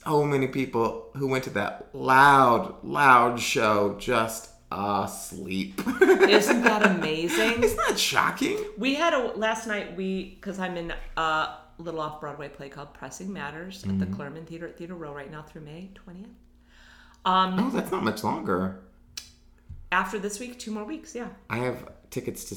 [0.10, 5.80] so many people who went to that loud, loud show just asleep.
[6.02, 7.62] Isn't that amazing?
[7.64, 8.58] Isn't that shocking?
[8.78, 9.96] We had a last night.
[9.96, 14.20] We because I'm in a little off Broadway play called Pressing Matters at the Mm-hmm.
[14.20, 16.30] Clurman Theater at Theater Row right now through May twentieth.
[17.26, 18.80] Oh, that's not much longer.
[19.92, 21.14] After this week, two more weeks.
[21.14, 21.28] Yeah.
[21.52, 22.56] I have tickets to.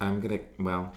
[0.00, 0.38] I'm gonna.
[0.58, 0.94] Well,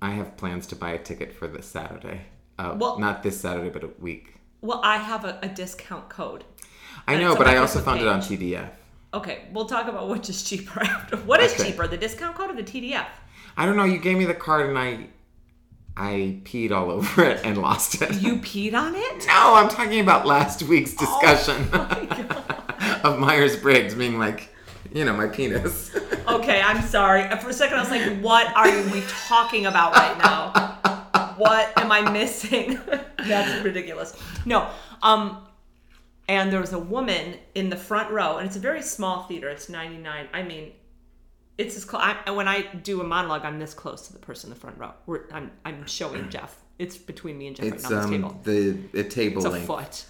[0.00, 2.20] I have plans to buy a ticket for this Saturday.
[2.60, 4.34] Uh, Well- not this Saturday, but a week.
[4.62, 6.44] Well, I have a, a discount code.
[7.06, 8.20] I know, but I also found it on.
[8.20, 8.70] TDF.
[9.12, 11.16] Okay, we'll talk about which is cheaper after.
[11.18, 11.70] What is Okay.
[11.72, 13.06] cheaper, the discount code or the TDF?
[13.56, 13.84] I don't know.
[13.84, 15.08] You gave me the card, and I,
[15.96, 18.14] I peed all over it and lost it.
[18.22, 19.26] You peed on it?
[19.26, 23.00] no, I'm talking about last week's oh discussion Oh my God.
[23.04, 24.48] of Myers Briggs being like,
[24.94, 25.94] you know, my penis.
[26.28, 27.28] Okay, I'm sorry.
[27.38, 30.78] For a second, I was like, "What are we talking about right now?
[31.42, 32.78] What am I missing?"
[33.18, 34.16] That's ridiculous.
[34.44, 34.68] No,
[35.02, 35.46] um,
[36.28, 39.48] and there was a woman in the front row, and it's a very small theater.
[39.48, 40.28] It's 99.
[40.32, 40.72] I mean,
[41.58, 42.02] it's as close.
[42.02, 44.78] I, when I do a monologue, I'm this close to the person in the front
[44.78, 44.92] row.
[45.06, 46.56] We're, I'm, I'm showing Jeff.
[46.78, 47.96] It's between me and Jeff it's right now.
[47.98, 48.40] This um table.
[48.44, 50.04] the the table It's a foot.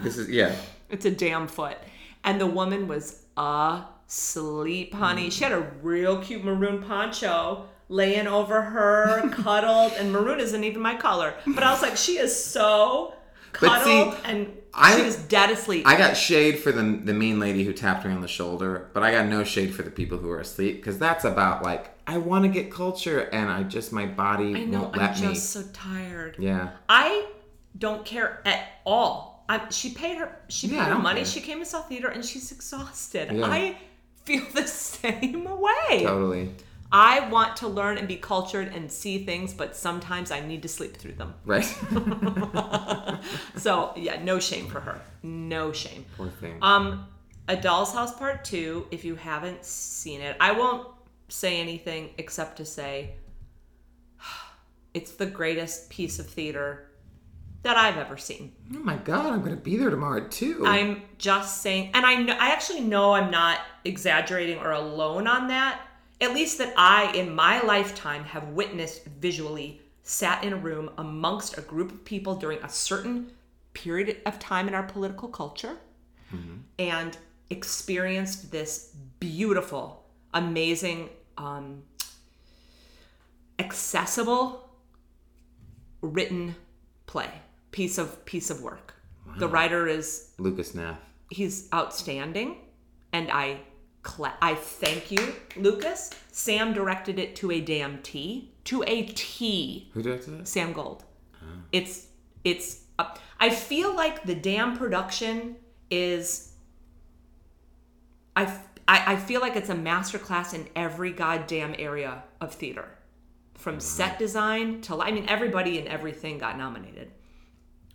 [0.00, 0.54] This is yeah.
[0.90, 1.78] It's a damn foot.
[2.22, 5.30] And the woman was asleep, honey.
[5.30, 10.80] She had a real cute maroon poncho laying over her, cuddled, and maroon isn't even
[10.82, 11.34] my color.
[11.46, 13.14] But I was like, she is so
[13.52, 15.86] cuddled, and I- she was dead asleep.
[15.86, 19.02] I got shade for the the mean lady who tapped me on the shoulder, but
[19.02, 22.18] I got no shade for the people who are asleep because that's about like I
[22.18, 24.82] want to get culture and I just my body I know.
[24.82, 25.26] won't let me.
[25.28, 26.36] I'm just so tired.
[26.38, 26.70] Yeah.
[26.88, 27.26] I
[27.78, 29.44] don't care at all.
[29.48, 30.36] I, she paid her.
[30.48, 31.20] She paid I her money.
[31.20, 31.26] care.
[31.26, 33.30] She came to South Theater, and she's exhausted.
[33.32, 33.46] Yeah.
[33.46, 33.76] I
[34.24, 36.02] feel the same way.
[36.02, 36.50] Totally.
[36.96, 40.68] I want to learn and be cultured and see things, but sometimes I need to
[40.68, 41.34] sleep through them.
[41.44, 41.66] Right.
[43.56, 45.00] So yeah, no shame for her.
[45.22, 46.04] No shame.
[46.16, 46.58] Poor thing.
[46.62, 47.06] Um,
[47.48, 48.86] A Doll's House Part Two.
[48.90, 50.86] If you haven't seen it, I won't
[51.28, 53.14] say anything except to say
[54.94, 56.90] it's the greatest piece of theater
[57.62, 58.52] that I've ever seen.
[58.74, 60.64] oh my god, I'm gonna be there tomorrow too.
[60.66, 65.48] I'm just saying, and I know, I actually know I'm not exaggerating or alone on
[65.48, 65.80] that.
[66.20, 71.58] At least that I, in my lifetime, have witnessed visually, sat in a room amongst
[71.58, 73.30] a group of people during a certain
[73.72, 75.76] period of time in our political culture
[76.78, 77.16] and
[77.50, 81.82] experienced this beautiful, amazing, um,
[83.58, 84.68] accessible,
[86.00, 86.56] written
[87.06, 87.30] play
[87.70, 88.94] piece of piece of work.
[89.38, 90.98] The writer is Lucas Hnath.
[91.30, 92.56] he's outstanding
[93.12, 93.58] and i
[94.04, 96.10] cla- i thank you lucas.
[96.30, 99.90] Sam directed it to a damn t to a t.
[99.94, 100.48] Who directed it?
[100.48, 101.02] sam gold.
[101.72, 102.06] It's
[102.44, 105.56] it's uh, i feel like the damn production
[105.90, 106.52] is
[108.36, 108.52] I
[108.86, 112.86] I feel like it's a masterclass in every goddamn area of theater.
[113.54, 117.10] From set design to i mean everybody and everything got nominated.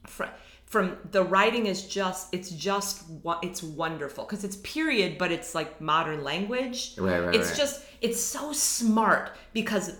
[0.07, 0.29] From,
[0.69, 3.03] from the writing is just it's just
[3.43, 4.23] it's wonderful.
[4.23, 6.95] Because it's period but it's like modern language.
[6.97, 7.57] Right, right, it's right.
[7.57, 9.97] just it's so smart because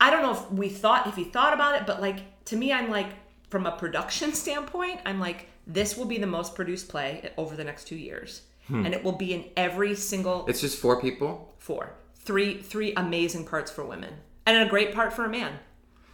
[0.00, 2.72] i don't know if we thought if he thought about it but like to me
[2.72, 3.08] i'm like
[3.50, 7.64] from a production standpoint i'm like this will be the most produced play over the
[7.64, 8.42] next two years.
[8.68, 8.84] Hmm.
[8.84, 11.54] and it will be in every single It's just four people.
[11.58, 11.94] four.
[12.16, 14.14] Three three amazing parts for women.
[14.44, 15.52] And a great part for a man.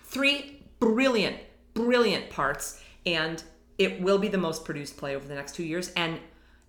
[0.05, 1.37] Three brilliant
[1.73, 2.83] brilliant parts.
[3.07, 3.43] And
[3.85, 5.91] it will be the most produced play over the next two years.
[5.97, 6.21] And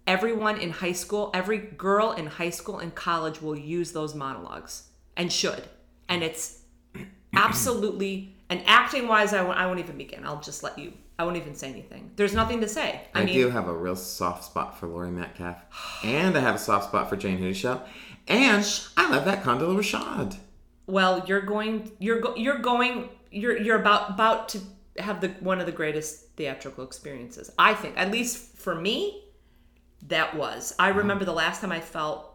[0.06, 4.90] everyone in high school every girl in high school and college will use those monologues
[5.16, 5.64] and should.
[6.10, 6.60] And it's
[7.36, 10.26] absolutely and acting wise I won't, I won't even begin.
[10.26, 12.12] I'll just let you i won't even say anything.
[12.16, 13.02] There's nothing to say.
[13.14, 15.58] I, I, mean do have a real soft spot for Laurie Metcalf,
[16.04, 17.86] and I have a soft spot for Jayne Houdyshell,
[18.28, 20.38] and I love that Condola Rashad.
[20.88, 24.60] well you're going you're go, you're going you're you're about about to
[24.98, 27.52] have the one of the greatest theatrical experiences.
[27.58, 29.24] I think at least for me
[30.08, 30.74] that was.
[30.80, 32.30] I remember the last time i felt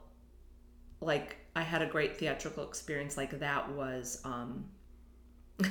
[1.00, 4.64] like i had a great theatrical experience like that was um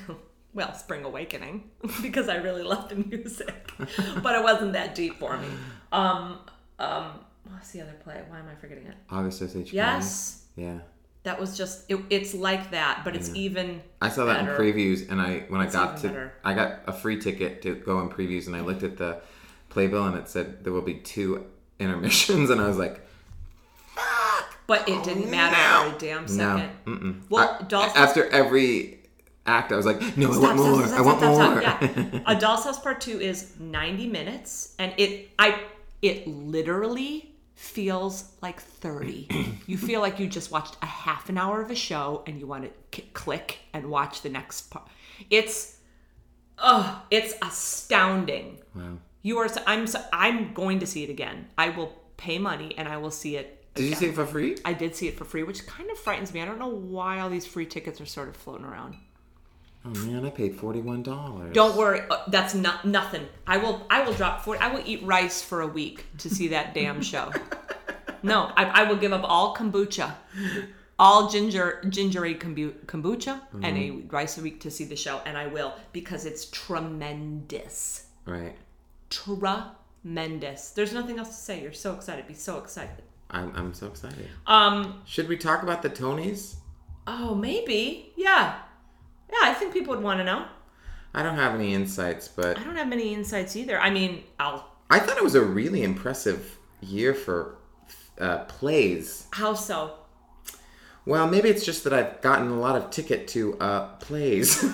[0.54, 1.70] well spring awakening
[2.02, 3.72] because i really loved the music
[4.24, 5.48] but it wasn't that deep for me.
[5.92, 6.40] Um
[6.80, 8.22] um what's the other play?
[8.28, 8.96] Why am i forgetting it?
[9.10, 10.46] August Osage yes.
[10.56, 10.80] Yeah.
[11.28, 14.64] That was just it, it's like that but it's even I saw that better.
[14.64, 16.34] in previews, and I when I got to, better.
[16.44, 19.22] I got a free ticket to go in previews, and I looked at the
[19.70, 21.46] playbill, and it said there will be two
[21.80, 23.02] intermissions, and I was like,
[24.68, 25.92] but it oh, didn't matter no.
[25.92, 27.22] for a damn no, second mm-mm.
[27.30, 29.00] well I- Doll's after every
[29.46, 31.62] act, I was like, no, I want stop, more, stop, I want stop, stop, more.
[31.62, 32.14] stop.
[32.14, 32.22] Yeah.
[32.28, 35.60] A Doll's House Part Two is ninety minutes, and it I
[36.02, 39.28] it literally feels like thirty.
[39.66, 42.48] you feel like you just watched a half an hour of a show, and you
[42.48, 44.88] want to k- click and watch the next part.
[45.30, 45.78] It's
[46.60, 48.60] oh, it's astounding.
[48.76, 48.98] Wow.
[49.24, 49.50] You are.
[49.66, 49.88] I'm.
[49.88, 51.48] so- I'm going to see it again.
[51.58, 53.66] I will pay money, and I will see it.
[53.74, 54.58] Did you see it for free?
[54.66, 56.42] I did see it for free, which kind of frightens me.
[56.42, 58.96] I don't know why all these free tickets are sort of floating around.
[59.90, 61.54] Oh man, I paid forty one dollars.
[61.54, 63.26] Don't worry, uh, that's not nothing.
[63.46, 66.50] I will I will drop for I will eat rice for a week to see
[66.50, 67.32] that damn show.
[68.24, 70.12] No, I, I will give up all kombucha,
[70.98, 75.38] all ginger gingery kombu- kombucha, and a rice a week to see the show, and
[75.38, 78.56] I will because it's tremendous, Right.
[79.12, 80.72] tremendous.
[80.72, 81.62] There's nothing else to say.
[81.62, 82.28] You're so excited.
[82.28, 83.04] Be so excited.
[83.30, 84.28] I'm, I'm so excited.
[84.48, 85.02] Um.
[85.06, 86.56] Should we talk about the Tonys?
[87.06, 88.12] Oh, maybe.
[88.18, 88.56] Yeah.
[89.32, 89.40] Yeah.
[89.42, 90.46] I think people would want to know.
[91.14, 93.80] I don't have any insights, but I don't have many insights either.
[93.80, 94.70] I mean, I'll.
[94.90, 97.58] I thought it was a really impressive year for
[98.20, 99.28] uh, plays.
[99.32, 99.94] How so?
[101.06, 104.62] Well, maybe it's just that I've gotten a lot of ticket to uh, plays.
[104.64, 104.74] um,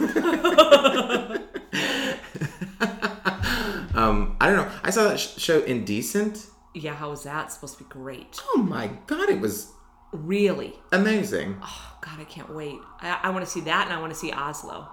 [4.41, 4.71] I don't know.
[4.83, 6.47] I saw that sh- show Indecent.
[6.73, 6.95] Yeah.
[6.95, 8.41] How was that supposed to be great?
[8.55, 9.71] Oh my god, it was
[10.13, 10.75] Really?
[10.91, 11.57] amazing.
[11.61, 12.77] Oh God, I can't wait.
[13.01, 14.87] I, I want to see that, and I want to see Oslo.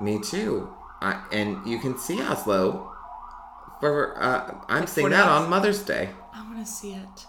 [0.00, 0.68] Me too.
[1.00, 2.92] I, and you can see Oslo
[3.80, 6.10] For uh, I'm seeing that on Mother's Day.
[6.32, 7.26] I want to see it.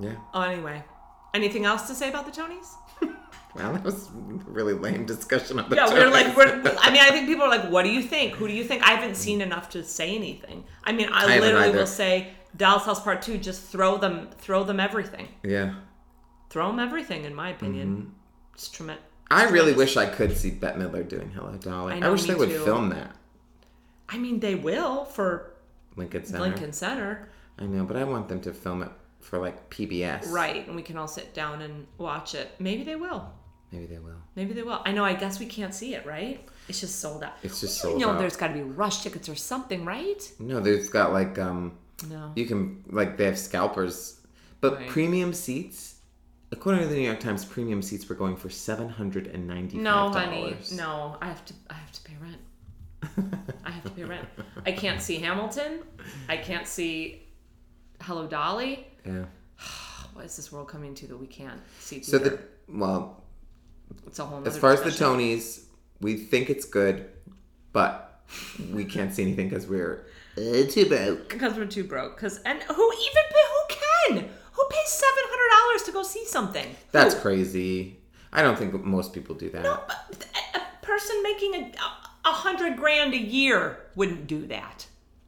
[0.00, 0.16] Yeah.
[0.34, 0.84] Oh, anyway.
[1.34, 2.74] Anything else to say about the Tonys?
[3.54, 4.10] Well, that was a
[4.50, 7.48] really lame discussion of the Yeah, we're like, we're, I mean, I think people are
[7.48, 8.34] like, what do you think?
[8.34, 8.82] Who do you think?
[8.82, 10.64] I haven't seen enough to say anything.
[10.84, 14.64] I mean, I, I literally will say, Doll's House Part 2, just throw them, throw
[14.64, 15.28] them everything.
[15.42, 15.74] yeah.
[16.50, 17.88] Throw them everything, in my opinion.
[17.96, 18.10] Mm-hmm.
[18.54, 19.04] It's tremendous.
[19.30, 22.00] I really wish I could see Bette Midler doing Hello Dolly.
[22.02, 22.64] I I, wish they would too.
[22.64, 23.14] film that.
[24.08, 25.52] I mean, they will for
[25.96, 26.40] Lincoln Center.
[26.40, 27.28] Lincoln Center.
[27.58, 28.88] I know, but I want them to film it
[29.20, 30.30] for like PBS.
[30.30, 32.50] Right, and we can all sit down and watch it.
[32.58, 33.30] Maybe they will.
[33.70, 34.22] Maybe they will.
[34.34, 34.80] Maybe they will.
[34.86, 35.04] I know.
[35.04, 36.48] I guess we can't see it, right?
[36.68, 37.34] It's just sold out.
[37.42, 38.18] It's just sold You know, out.
[38.18, 40.32] there's got to be rush tickets or something, right?
[40.38, 41.76] No, they've got like um
[42.08, 42.32] No.
[42.36, 44.20] you can like they have scalpers.
[44.60, 44.88] But Right.
[44.88, 45.96] premium seats
[46.50, 49.76] according to the New York Times, premium seats were going for seven hundred and ninety
[49.78, 50.56] No, honey.
[50.72, 51.54] No, I have to.
[51.70, 52.40] I have to pay rent.
[53.64, 54.26] I have to pay rent.
[54.66, 55.80] I can't see Hamilton.
[56.28, 57.22] I can't see
[58.00, 58.86] Hello Dolly.
[59.04, 59.24] Yeah.
[60.14, 62.02] What is this world coming to that we can't see?
[62.02, 62.42] So Theater?
[62.66, 63.22] the well,
[64.04, 64.46] it's a whole.
[64.48, 64.90] as far as the.
[64.90, 65.64] Tonys,
[66.00, 67.08] we think it's good,
[67.72, 68.20] but
[68.72, 70.06] we can't see anything because we're
[70.38, 71.28] uh, too broke.
[71.28, 72.16] because we're too broke.
[72.16, 76.66] Because and who even who can who pays seven hundred dollars to go see something?
[76.92, 77.20] That's Who?
[77.20, 77.98] crazy.
[78.32, 79.62] I don't think most people do that.
[79.62, 81.72] No, but a person making a
[82.28, 84.86] a hundred grand a year wouldn't do that,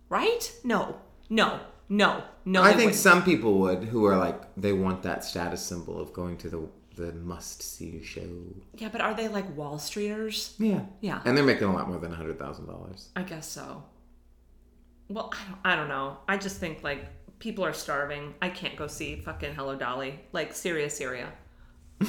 [0.08, 0.52] right?
[0.64, 0.96] No,
[1.30, 2.62] no, no, no.
[2.62, 2.96] I think wouldn't.
[2.96, 6.68] some people would who are like they want that status symbol of going to the
[6.96, 8.20] the must see show.
[8.76, 10.54] Yeah, but are they like Wall Streeters?
[10.58, 10.80] Yeah.
[11.00, 11.22] Yeah.
[11.24, 13.08] And they're making a lot more than hundred thousand dollars.
[13.16, 13.84] I guess so.
[15.10, 16.18] Well, I don't, I don't know.
[16.28, 17.04] I just think like
[17.40, 18.34] people are starving.
[18.40, 20.20] I can't go see fucking Hello Dolly.
[20.32, 21.32] Like Syria, Syria.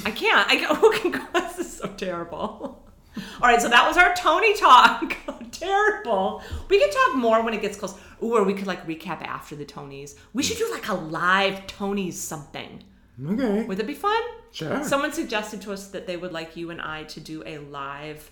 [0.06, 0.48] I can't.
[0.48, 0.74] I go.
[0.74, 1.26] Who can go?
[1.52, 2.88] This is so terrible.
[3.16, 5.16] All right, so that was our Tony talk.
[5.28, 6.42] Oh, terrible.
[6.68, 7.94] We can talk more when it gets close.
[8.22, 10.16] Ooh, or we could like recap after the Tonys.
[10.32, 12.82] We should do like a live Tonys something.
[13.24, 13.64] Okay.
[13.64, 14.20] Would that be fun?
[14.50, 14.82] Sure.
[14.82, 18.30] Someone suggested to us that they would like you and I to do a live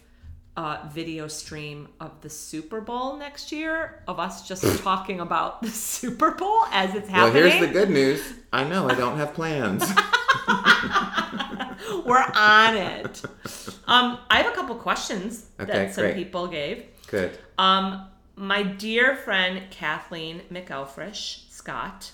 [0.57, 5.69] uh, video stream of the Super Bowl next year of us just talking about the
[5.71, 7.43] Super Bowl as it's happening.
[7.43, 8.21] well, here's the good news.
[8.53, 9.85] I know I don't have plans.
[12.05, 13.23] We're on it.
[13.87, 16.17] Um, I have a couple questions Okay, that some great.
[16.17, 16.85] people gave.
[17.07, 17.37] good.
[17.59, 22.13] Um, my dear friend Kathleen McElfresh Scott,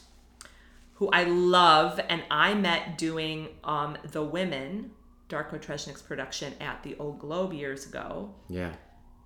[0.94, 4.90] who I love, and I met doing um, The Women,
[5.29, 8.35] Darko Tresnjak's production at the Old Globe years ago.
[8.49, 8.73] Yeah.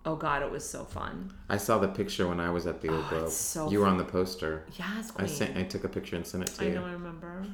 [0.06, 1.30] Oh God, it was so fun.
[1.50, 3.22] I saw the picture when I was at the old Globe.
[3.24, 4.64] Oh, it's so you were on the poster.
[4.78, 5.58] Yes, I sent.
[5.58, 6.70] I took a picture and sent it to I you.
[6.72, 7.44] I know, I remember.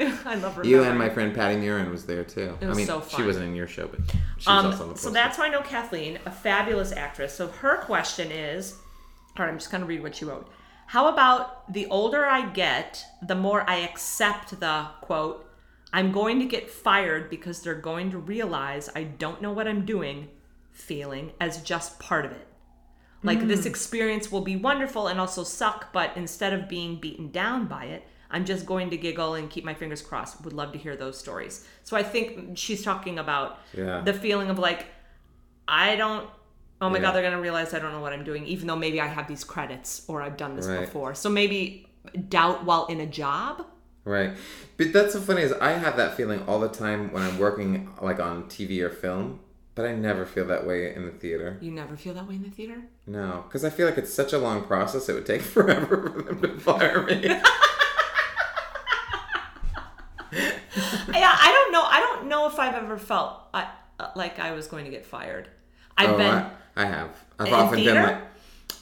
[0.28, 2.58] I love You and my friend Patti Murin was there too.
[2.60, 4.82] It was I mean, so she wasn't in your show, but she was Um, also
[4.82, 5.08] on the poster.
[5.08, 7.32] so that's why I know Kathleen, a fabulous actress.
[7.32, 8.74] So her question is,
[9.38, 10.50] all right, I'm just going to read what she wrote.
[10.88, 15.45] How about the older I get, the more I accept the quote,
[15.92, 19.84] I'm going to get fired because they're going to realize I don't know what I'm
[19.84, 20.28] doing
[20.72, 22.46] feeling as just part of it.
[23.22, 23.68] Like this hmm.
[23.68, 28.06] experience will be wonderful and also suck, but instead of being beaten down by it,
[28.30, 30.44] I'm just going to giggle and keep my fingers crossed.
[30.44, 31.66] Would love to hear those stories.
[31.84, 34.02] So I think she's talking about Yeah.
[34.02, 34.86] the feeling of like,
[35.66, 36.28] I don't,
[36.80, 37.02] oh my Yeah.
[37.02, 39.06] God, they're going to realize I don't know what I'm doing, even though maybe I
[39.06, 40.80] have these credits or I've done this Right.
[40.80, 41.14] before.
[41.14, 41.88] So maybe
[42.28, 43.66] doubt while in a job.
[44.06, 44.32] Right.
[44.76, 47.90] But that's so funny is I have that feeling all the time when I'm working
[48.00, 49.40] like on TV or film,
[49.74, 51.58] but I never feel that way in the theater.
[51.60, 52.84] You never feel that way in the theater?
[53.06, 55.08] No, because I feel like it's such a long process.
[55.08, 57.20] It would take forever for them to fire me.
[57.24, 57.42] yeah,
[61.12, 61.82] I don't know.
[61.82, 65.04] I don't know if I've ever felt I, uh, like I was going to get
[65.04, 65.48] fired.
[65.98, 66.32] I've oh, been.
[66.32, 67.24] I, I have.
[67.40, 67.94] I've often theater?
[67.94, 68.22] been like,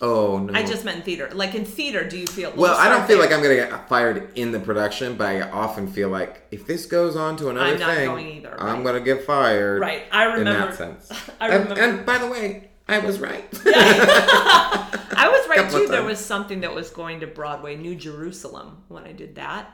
[0.00, 0.52] oh no.
[0.59, 1.30] I just meant theater.
[1.33, 2.52] Like in theater, do you feel?
[2.57, 3.26] Well, I don't feel there.
[3.26, 6.87] like I'm gonna get fired in the production, but I often feel like if this
[6.87, 9.80] goes on to another I'm not thing, going either, I'm gonna get fired.
[9.80, 10.04] Right.
[10.12, 10.50] I remember.
[10.50, 11.11] In that sense.
[11.40, 11.80] I And, remember.
[11.82, 13.45] and by the way, I was right.
[13.66, 15.86] I was right Couple too.
[15.88, 19.70] There was something that was going to Broadway, New Jerusalem, when I did that.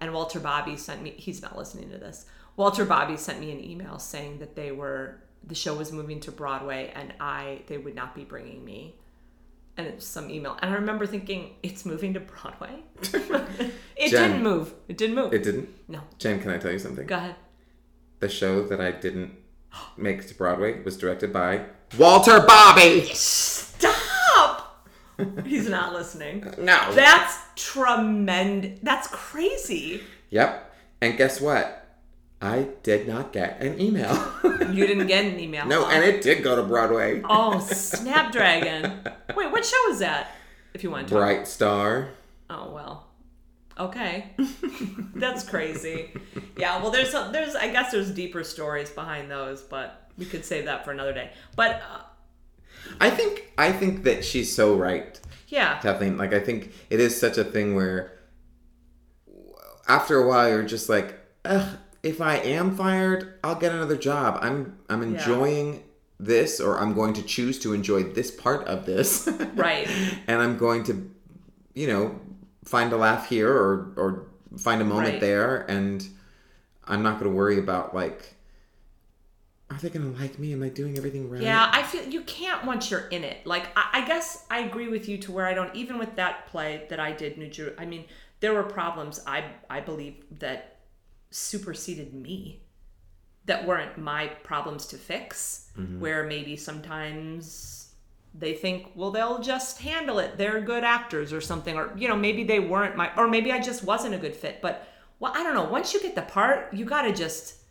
[0.00, 1.10] And Walter Bobbie sent me.
[1.16, 2.26] He's not listening to this.
[2.56, 6.30] Walter Bobbie sent me an email saying that they were the show was moving to
[6.32, 8.96] Broadway, and I they would not be bringing me.
[9.76, 12.82] And it's some email, and I remember thinking, "It's moving to Broadway."
[13.96, 14.30] it Jen.
[14.30, 14.74] didn't move.
[14.86, 15.32] It didn't move.
[15.32, 15.68] it didn't.
[15.88, 16.00] no.
[16.18, 17.06] Jen, can I tell you something?
[17.06, 17.36] Go ahead.
[18.20, 19.32] The show that I didn't
[19.96, 21.64] make to Broadway was directed by
[21.98, 23.06] Walter Bobbie.
[23.14, 24.88] Stop.
[25.44, 26.52] He's not listening.
[26.58, 26.92] No.
[26.92, 28.78] That's tremendous.
[28.82, 30.02] That's crazy.
[30.30, 30.74] Yep.
[31.00, 31.81] And guess what?
[32.42, 34.30] I did not get an email.
[34.72, 35.66] You didn't get an email.
[35.66, 37.20] no, and it did go to Broadway.
[37.28, 39.00] Oh, Snapdragon.
[39.36, 40.30] Wait, what show is that?
[40.72, 41.14] If you want to.
[41.14, 42.08] Bright Star.
[42.48, 43.08] Oh well.
[43.78, 44.30] Okay.
[45.14, 46.10] That's crazy.
[46.56, 50.44] Yeah, well there's a, there's I guess there's deeper stories behind those, but we could
[50.44, 51.32] save that for another day.
[51.54, 52.02] But uh,
[52.98, 55.80] I think I think that she's so right, yeah.
[55.80, 56.16] Kathleen.
[56.16, 58.18] Like I think it is such a thing where
[59.86, 64.38] after a while you're just like, Ugh, if I am fired, I'll get another job.
[64.42, 65.84] I'm I'm enjoying
[66.18, 69.28] this or I'm going to choose to enjoy this part of this.
[69.54, 69.88] Right.
[70.26, 71.10] and I'm going to,
[71.74, 72.20] you know,
[72.64, 74.26] find a laugh here or or
[74.58, 75.20] find a moment Right.
[75.20, 76.06] there, and
[76.84, 78.34] I'm not going to worry about like,
[79.70, 80.52] are they going to like me?
[80.52, 81.40] Am I doing everything right?
[81.40, 83.46] Yeah, I feel you can't once you're in it.
[83.46, 86.46] Like I, I guess I agree with you to where I don't even with that
[86.48, 87.74] play that I did New Jersey.
[87.78, 88.04] I mean,
[88.40, 90.71] there were problems I I believe that
[91.34, 92.62] superseded me
[93.44, 95.70] that weren't my problems to fix.
[95.78, 96.00] Mm-hmm.
[96.00, 97.92] Where maybe sometimes
[98.34, 100.38] they think, well, they'll just handle it.
[100.38, 103.60] They're good actors or something, or you know, maybe they weren't my, or maybe I
[103.60, 104.60] just wasn't a good fit.
[104.62, 104.86] But
[105.18, 105.64] well, I don't know.
[105.64, 107.62] Once you get the part, you gotta just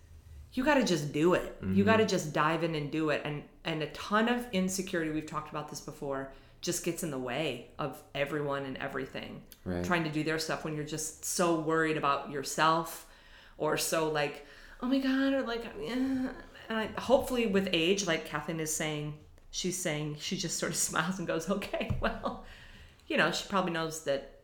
[0.53, 1.57] you got to just do it.
[1.63, 2.09] You got to mm-hmm.
[2.09, 3.21] just dive in and do it.
[3.23, 7.19] And and a ton of insecurity, we've talked about this before, just gets in the
[7.19, 9.41] way of everyone and everything.
[9.63, 9.83] Right.
[9.83, 13.05] Trying to do their stuff when you're just so worried about yourself
[13.61, 14.45] or so like,
[14.81, 15.93] oh my god, or like eh.
[15.93, 16.31] and
[16.69, 19.13] I, hopefully with age, like Kathleen is saying,
[19.51, 22.43] she's saying she just sort of smiles and goes, "Okay, well,
[23.07, 24.41] you know, she probably knows that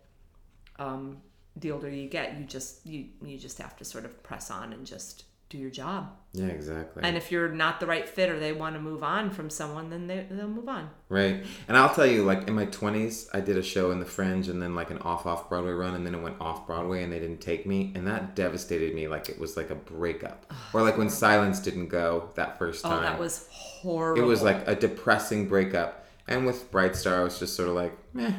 [0.78, 1.18] um,
[1.56, 4.72] the older you get, you just you you just have to sort of press on
[4.72, 6.10] and just do your job.
[6.34, 7.04] Yeah, exactly.
[7.04, 9.90] And if you're not the right fit or they want to move on from someone,
[9.90, 10.90] then they, they'll move on.
[11.10, 11.44] Right.
[11.68, 14.50] And I'll tell you, like in my twenties, I did a show in the Fringe,
[14.50, 17.12] and then like an off off Broadway run, and then it went off Broadway, and
[17.12, 19.08] they didn't take me, and that devastated me.
[19.08, 23.00] Like it was like a breakup, or like when Silence didn't go that first time.
[23.00, 24.22] Oh, that was horrible.
[24.22, 26.06] It was like a depressing breakup.
[26.30, 28.34] And with Bright Star, I was just sort of like, meh.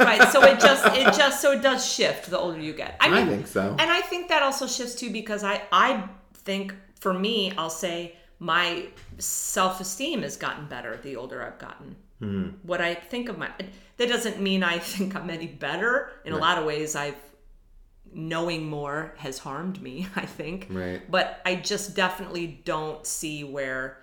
[0.00, 0.28] Right.
[0.30, 2.96] So it just it just so it does shift the older you get.
[3.00, 3.76] I I think so.
[3.78, 8.16] and I think that also shifts too because I I think for me I'll say
[8.38, 8.86] my
[9.18, 11.96] self esteem has gotten better the older I've gotten.
[12.18, 12.48] Hmm.
[12.62, 13.50] What I think of my
[13.96, 16.12] that doesn't mean I think I'm any better.
[16.24, 17.16] In a lot of ways, I've
[18.12, 20.06] knowing more has harmed me.
[20.16, 20.68] I think.
[20.70, 21.08] Right.
[21.10, 23.98] But I just definitely don't see where.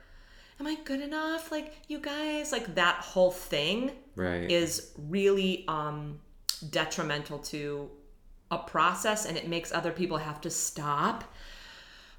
[0.59, 1.51] Am I good enough?
[1.51, 4.51] Like you guys, like that whole thing Right.
[4.51, 6.20] is really um,
[6.70, 7.89] detrimental to
[8.49, 11.24] a process and it makes other people have to stop,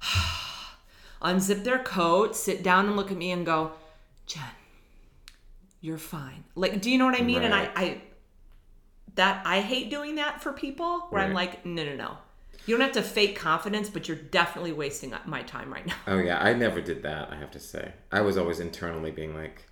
[1.21, 3.71] unzip their coat, sit down and look at me and go,
[4.25, 4.43] Jen,
[5.81, 6.43] you're fine.
[6.55, 7.43] Like, do you know what I mean?
[7.43, 8.01] And I, I,
[9.15, 12.17] that I hate doing that for people where I'm like, no, no, no.
[12.65, 15.95] You don't have to fake confidence, but you're definitely wasting my time right now.
[16.07, 17.29] oh yeah, I never did that.
[17.29, 19.65] I have to say, I was always internally being like,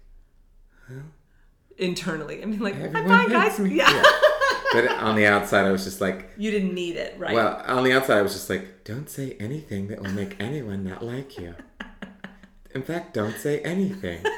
[1.81, 3.59] Internally, I mean, like, I'm Everyone fine, guys.
[3.59, 3.75] me.
[3.75, 4.03] Yeah.
[4.73, 7.33] but on the outside, I was just like, you didn't need it, right?
[7.33, 10.83] well, on the outside, I was just like, don't say anything that will make anyone
[10.83, 11.55] not like you.
[12.73, 14.23] In fact, don't say anything.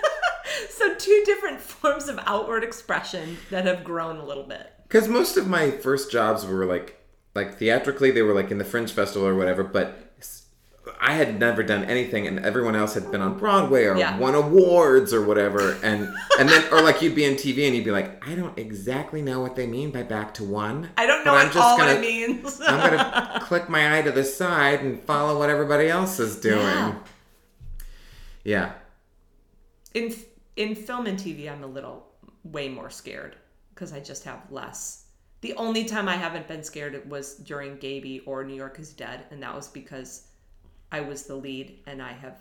[0.69, 4.71] So two different forms of outward expression that have grown a little bit.
[4.83, 6.99] Because most of my first jobs were like,
[7.35, 9.63] like theatrically, they were like in the Fringe Festival or whatever.
[9.63, 10.02] But s-
[11.05, 14.17] I had never done anything, and everyone else had been on Broadway or Yeah.
[14.17, 15.73] won awards or whatever.
[15.83, 16.07] And
[16.39, 19.21] and then or like you'd be in TV and you'd be like, I don't exactly
[19.21, 20.89] know what they mean by back to one.
[20.97, 22.61] I don't know I'm just all what gonna- it means.
[22.61, 26.59] I'm gonna click my eye to the side and follow what everybody else is doing.
[26.61, 26.95] Yeah.
[28.45, 28.71] yeah.
[29.93, 30.15] in
[30.55, 32.05] in film and TV, I'm a little
[32.43, 33.35] way more scared
[33.73, 35.05] because I just have less.
[35.41, 39.25] The only time I haven't been scared was during Gaby or New York is Dead,
[39.31, 40.27] and that was because
[40.93, 42.37] I was the lead, and I have.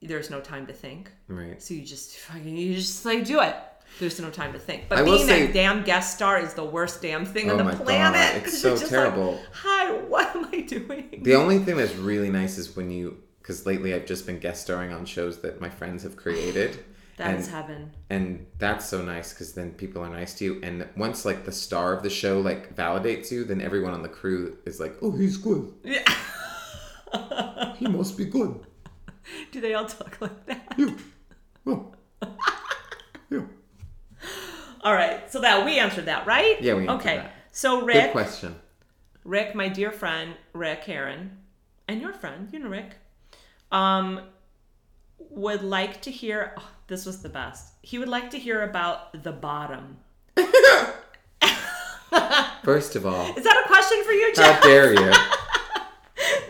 [0.00, 1.60] There's no time to think, Right.
[1.60, 3.56] so you just fucking you just like do it.
[3.98, 4.84] There's no time to think.
[4.88, 7.58] But I being say- a damn guest star is the worst damn thing Oh on
[7.58, 8.42] the my God, planet.
[8.44, 9.40] it's so just like, terrible.
[9.62, 11.20] Hi, what am I doing?
[11.22, 14.62] The only thing that's really nice is when you, because lately I've just been guest
[14.62, 16.84] starring on shows that my friends have created.
[17.16, 17.92] That's heaven.
[18.10, 20.60] and that's so nice because then people are nice to you.
[20.62, 24.08] And once like the star of the show like validates you, then everyone on the
[24.10, 25.72] crew is like, oh, he's good.
[25.82, 26.04] Yeah.
[27.78, 28.60] He must be good.
[29.52, 30.74] Do they all talk like that?
[30.78, 30.94] Yeah.
[31.64, 31.94] Well,
[33.30, 33.42] yeah.
[34.82, 36.60] All right, so that we answered that, right?
[36.62, 37.16] Yeah, we answered okay.
[37.16, 37.32] that.
[37.52, 38.54] So Good Rick, question.
[39.24, 41.38] Rick, my dear friend Rick Heron,
[41.88, 42.94] and your friend, you know Rick,
[43.72, 44.20] um,
[45.18, 46.54] would like to hear.
[46.56, 47.74] Oh, this was the best.
[47.82, 49.96] He would like to hear about the bottom.
[52.62, 54.60] First of all, Is that a question for you, Jeff?
[54.60, 55.12] how dare you?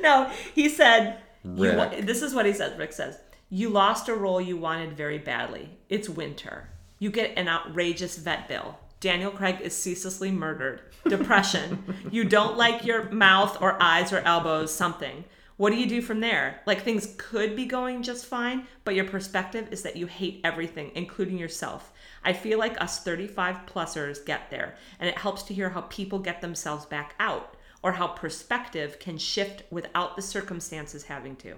[0.06, 2.78] no, he said, you, this is what he says.
[2.78, 3.18] Rick says,
[3.50, 5.70] You lost a role you wanted very badly.
[5.88, 6.68] It's winter.
[6.98, 8.78] You get an outrageous vet bill.
[9.00, 10.82] Daniel Craig is ceaselessly murdered.
[11.08, 11.96] Depression.
[12.10, 15.24] you don't like your mouth or eyes or elbows, something.
[15.56, 16.60] What do you do from there?
[16.66, 20.92] Like things could be going just fine, but your perspective is that you hate everything,
[20.94, 21.92] including yourself.
[22.24, 26.18] I feel like us 35 plusers get there, and it helps to hear how people
[26.18, 27.55] get themselves back out,
[27.86, 31.54] or how perspective can shift without the circumstances having to.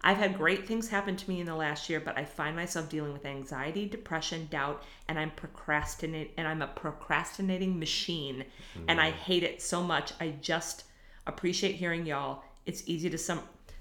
[0.00, 2.88] I've had great things happen to me in the last year, but I find myself
[2.88, 8.44] dealing with anxiety, depression, doubt, and I'm procrastinate and I'm a procrastinating machine.
[8.86, 9.14] And I mm.
[9.14, 10.12] hate it so much.
[10.20, 10.84] I just
[11.26, 12.44] appreciate hearing y'all.
[12.64, 13.40] It's easy to sum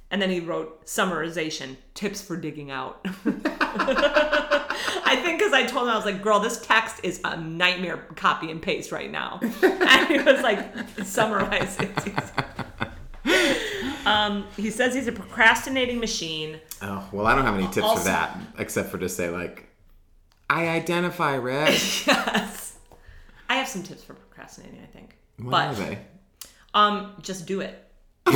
[0.10, 3.06] and then he wrote summarization, tips for digging out.
[3.74, 7.98] I think because I told him I was like, "Girl, this text is a nightmare
[8.16, 10.60] copy and paste right now," and he was like,
[11.04, 11.92] "Summarize it."
[14.06, 16.60] um, he says he's a procrastinating machine.
[16.82, 19.68] Oh, well, I don't have any tips Also- for that except for to say, like,
[20.50, 21.70] I identify, red.
[22.08, 22.78] Yes,
[23.50, 24.80] I have some tips for procrastinating.
[24.82, 26.00] I think, What but are they?
[26.74, 27.78] um, just do it.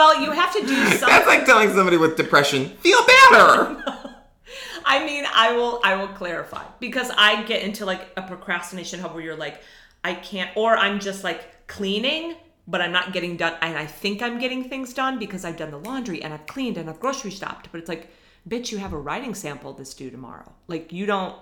[0.00, 0.98] well, you have to do something.
[1.08, 3.84] That's like telling somebody with depression, feel better.
[4.84, 9.14] I mean, I will I will clarify because I get into like a procrastination hub
[9.14, 9.60] where you're like,
[10.02, 12.34] I can't, or I'm just like cleaning,
[12.66, 15.70] but I'm not getting done, and I think I'm getting things done because I've done
[15.70, 18.10] the laundry and I've cleaned and I've grocery shopped, but it's like,
[18.48, 20.50] bitch, you have a writing sample that's due tomorrow.
[20.66, 21.36] Like you don't.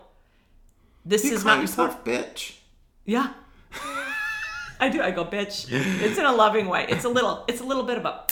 [1.04, 2.56] This you is not yourself bitch.
[3.04, 3.32] Yeah.
[4.80, 5.00] I do.
[5.00, 5.66] I go, bitch.
[5.70, 6.86] It's in a loving way.
[6.88, 7.44] It's a little.
[7.48, 8.26] It's a little bit of a.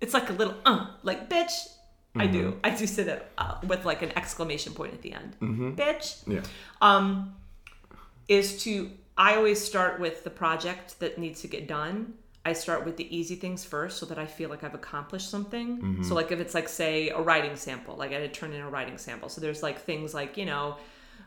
[0.00, 0.54] It's like a little.
[0.64, 1.68] Uh, like bitch.
[2.18, 2.58] I do.
[2.64, 5.36] I do say that uh, with like an exclamation point at the end.
[5.40, 5.74] Mm-hmm.
[5.74, 6.26] Bitch.
[6.26, 6.40] Yeah.
[6.80, 7.34] Um,
[8.28, 8.90] is to.
[9.18, 12.14] I always start with the project that needs to get done.
[12.44, 16.02] I start with the easy things first, so that I feel like I've accomplished something.
[16.04, 18.60] So, like if it's like say a writing sample, like I had to turn in
[18.60, 19.28] a writing sample.
[19.28, 20.76] So there's like things like you know,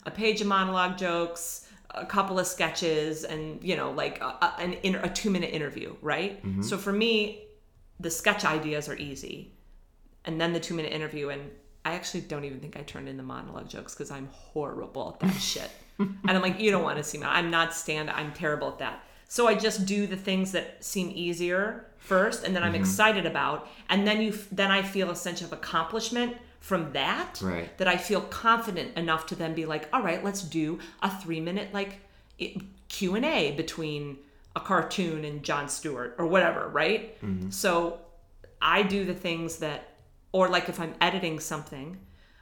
[0.06, 4.54] a page of monologue jokes, a couple of sketches, and you know, like a, a,
[4.60, 6.42] an a two minute interview, right?
[6.64, 7.44] So for me,
[8.00, 9.52] the sketch ideas are easy,
[10.26, 11.50] and then the two minute interview, and
[11.86, 15.28] I actually don't even think I turned in the monologue jokes because I'm horrible at
[15.28, 15.70] that shit.
[16.00, 17.26] And I'm like, you don't want to see me.
[17.26, 18.10] I'm not stand.
[18.10, 19.04] I'm terrible at that.
[19.28, 22.84] So I just do the things that seem easier first, and then I'm mm-hmm.
[22.84, 27.42] excited about, and then you, then I feel a sense of accomplishment from that.
[27.42, 27.78] Right.
[27.78, 31.42] That I feel confident enough to then be like, all right, let's do a three
[31.42, 32.00] minute like
[32.88, 34.18] Q and A between
[34.56, 37.22] a cartoon and Jon Stewart or whatever, right?
[37.22, 37.50] Mm-hmm.
[37.50, 38.00] So
[38.62, 39.96] I do the things that,
[40.32, 41.98] or like if I'm editing something,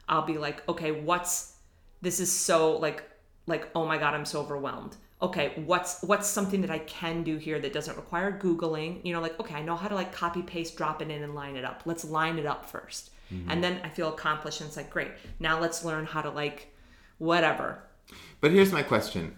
[0.09, 1.53] I'll be like, okay, what's
[2.01, 3.03] this is so like
[3.45, 4.95] like oh my god, I'm so overwhelmed.
[5.21, 9.03] Okay, what's what's something that I can do here that doesn't require googling?
[9.03, 11.33] You know, like okay, I know how to like copy paste, drop it in, and
[11.35, 11.81] line it up.
[11.85, 13.49] Let's line it up 1st mm-hmm.
[13.49, 15.11] and then I feel accomplished, and it's like great.
[15.39, 16.73] Now let's learn how to like
[17.17, 17.79] whatever.
[18.41, 19.35] But here's my question.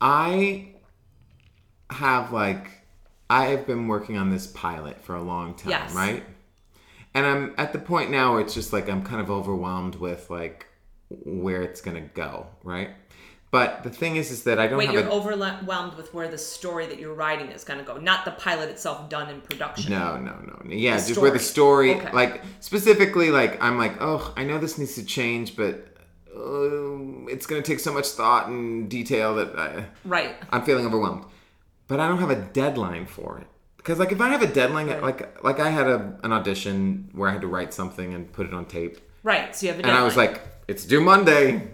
[0.00, 0.68] I
[1.90, 2.70] have like
[3.30, 5.94] I have been working on this pilot for a long time, Yes.
[5.94, 6.24] right?
[7.14, 10.30] And I'm at the point now where it's just like I'm kind of overwhelmed with
[10.30, 10.66] like
[11.08, 12.90] where it's gonna go, right?
[13.50, 16.36] But the thing is, is that I don't Wait, you're a overwhelmed with where the
[16.36, 19.90] story that you're writing is going to go, not the pilot itself done in production.
[19.90, 20.70] no, no, no, no.
[20.70, 21.92] Yeah, The just where the story.
[21.94, 22.12] story, Okay.
[22.14, 25.76] like specifically, like I'm like, oh, I know this needs to change, but
[26.36, 30.36] uh, it's gonna take so much thought and detail that I, Right.
[30.50, 31.24] I'm feeling overwhelmed.
[31.88, 33.46] But I don't have a deadline for it.
[33.78, 35.02] Because like if I have a deadline, Right.
[35.02, 38.46] like like I had a, an audition where I had to write something and put
[38.46, 39.54] it on tape, Right.
[39.56, 41.68] So you have a and I was like, it's due Monday,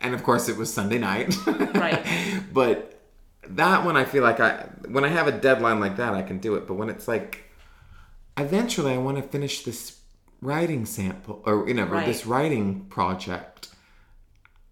[0.00, 1.36] and of course it was Sunday night.
[1.46, 2.04] Right.
[2.52, 3.00] but
[3.50, 6.38] that one, I feel like I when I have a deadline like that, I can
[6.38, 6.66] do it.
[6.66, 7.44] But when it's like,
[8.38, 10.00] eventually, I want to finish this
[10.40, 12.06] writing sample or you know Right.
[12.06, 13.68] this writing project.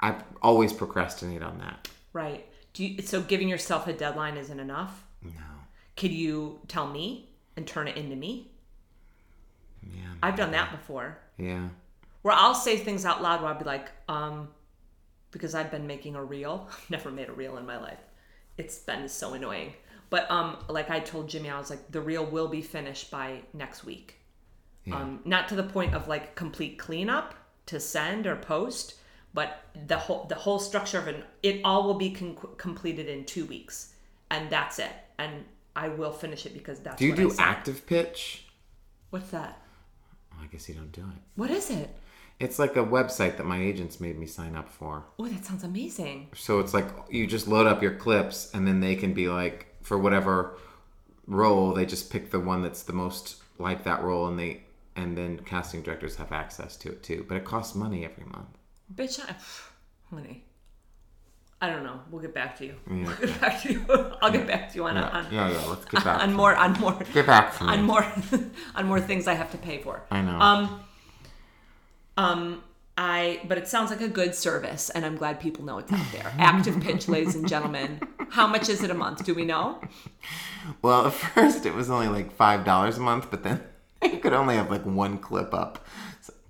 [0.01, 1.89] I always procrastinate on that.
[2.13, 2.46] Right.
[2.77, 5.03] Do you, so giving yourself a deadline isn't enough?
[5.23, 5.31] No.
[5.97, 8.51] Could you tell me and turn it into me?
[9.83, 10.03] Yeah.
[10.23, 11.17] I've done that before.
[11.39, 11.69] Yeah.
[12.21, 14.49] Where I'll say things out loud where I'll be like, um,
[15.31, 16.69] because I've been making a reel.
[16.71, 18.01] I've never made a reel in my life.
[18.59, 19.73] It's been so annoying.
[20.11, 23.41] But um, like I told Jimmy, I was like, the reel will be finished by
[23.55, 24.17] next week.
[24.85, 24.97] Yeah.
[25.01, 27.35] Um, not to the point of like complete cleanup
[27.67, 28.97] to send or post,
[29.37, 33.27] but the whole the whole structure of it, it all will be con- completed in
[33.27, 33.93] two weeks,
[34.31, 34.91] and that's it.
[35.19, 35.45] And
[35.77, 36.97] I will finish it because that's.
[36.97, 38.47] Do you what do active pitch?
[39.11, 39.61] What's that?
[40.41, 41.23] I guess you don't do it.
[41.35, 41.91] What is it?
[42.41, 45.05] It's like a website that my agents made me sign up for.
[45.19, 46.29] Oh, that sounds amazing.
[46.35, 49.67] So it's like you just load up your clips and then they can be like
[49.83, 50.57] for whatever
[51.27, 54.63] role, they just pick the one that's the most like that role, and they
[54.97, 57.27] and then casting directors have access to it too.
[57.29, 58.57] But it costs money every month.
[58.95, 59.35] Bitch, I,
[60.15, 60.45] honey.
[61.61, 62.01] I don't know.
[62.11, 62.75] We'll get back to you.
[62.89, 63.07] Yeah.
[63.07, 63.85] We'll get back to you.
[64.23, 65.65] I'll get back to you on Yeah, on, yeah, yeah.
[65.67, 66.23] Let's get back.
[66.23, 67.71] on more on more Get back to me.
[67.73, 68.07] on more
[68.75, 70.03] on more things I have to pay for.
[70.11, 70.39] I know.
[70.39, 70.81] Um,
[72.19, 72.63] um,
[72.99, 76.07] I but it sounds like a good service, and I'm glad people know it's out
[76.13, 76.31] there.
[76.39, 78.01] Active pitch, ladies and gentlemen.
[78.31, 79.25] How much is it a month?
[79.25, 79.81] Do we know?
[80.83, 83.63] Well, at first it was only like five dollars a month, but then
[84.03, 85.87] you could only have like one clip up.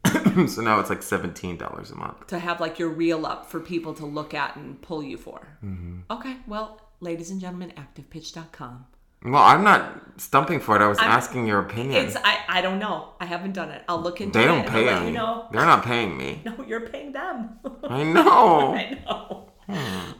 [0.48, 2.26] So, now it's like seventeen dollars a month.
[2.26, 5.48] To have like your reel up for people to look at and pull you for.
[5.64, 6.00] Mm-hmm.
[6.10, 8.84] Okay, well, ladies and gentlemen, activepitch.com.
[9.24, 10.82] Well, I'm not stumping for it.
[10.82, 12.04] I was asking your opinion.
[12.04, 13.14] It's I I don't know.
[13.18, 13.82] I haven't done it.
[13.88, 14.42] I'll look into it.
[14.42, 15.06] they don't and pay me.
[15.06, 15.46] you know.
[15.52, 16.42] They're not paying me.
[16.44, 17.58] No, you're paying them.
[17.84, 18.74] I know.
[18.74, 19.50] I know.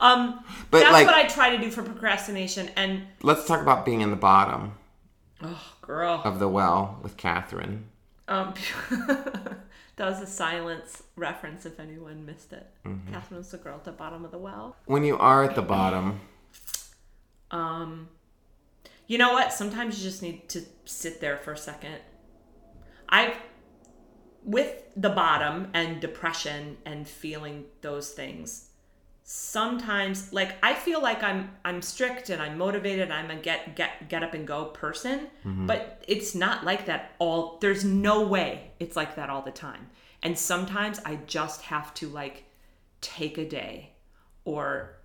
[0.01, 2.71] Um, But that's like, what I try to do for procrastination.
[2.75, 4.73] And let's talk about being in the bottom
[5.43, 7.85] oh, girl, of the well with Catherine.
[8.29, 8.55] um,
[9.97, 11.65] that was a silence reference.
[11.67, 13.13] If anyone missed it, Mm-hmm.
[13.13, 14.77] Catherine was the girl at the bottom of the well.
[14.87, 16.21] When you are at the bottom,
[17.51, 18.09] Um,
[19.07, 19.53] you know what?
[19.53, 21.97] Sometimes you just need to sit there for a second.
[23.09, 23.37] I,
[24.43, 28.66] with the bottom and depression and feeling those things,
[29.29, 33.11] sometimes like I feel like I'm I'm strict and I'm motivated.
[33.11, 35.67] I'm a get get get up and go person, mm-hmm.
[35.67, 37.59] but it's not like that all.
[37.61, 39.89] There's no way it's like that all the time.
[40.23, 42.45] And sometimes I just have to like
[43.01, 43.91] take a day
[44.45, 44.97] or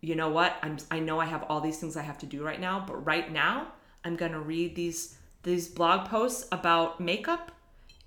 [0.00, 2.42] you know what i'm i know i have all these things i have to do
[2.42, 3.66] right now but right now
[4.04, 7.52] i'm going to read these these blog posts about makeup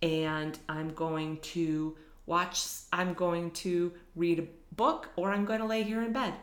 [0.02, 1.96] and i'm going to
[2.26, 6.34] watch i'm going to read a book or i'm going to lay here in bed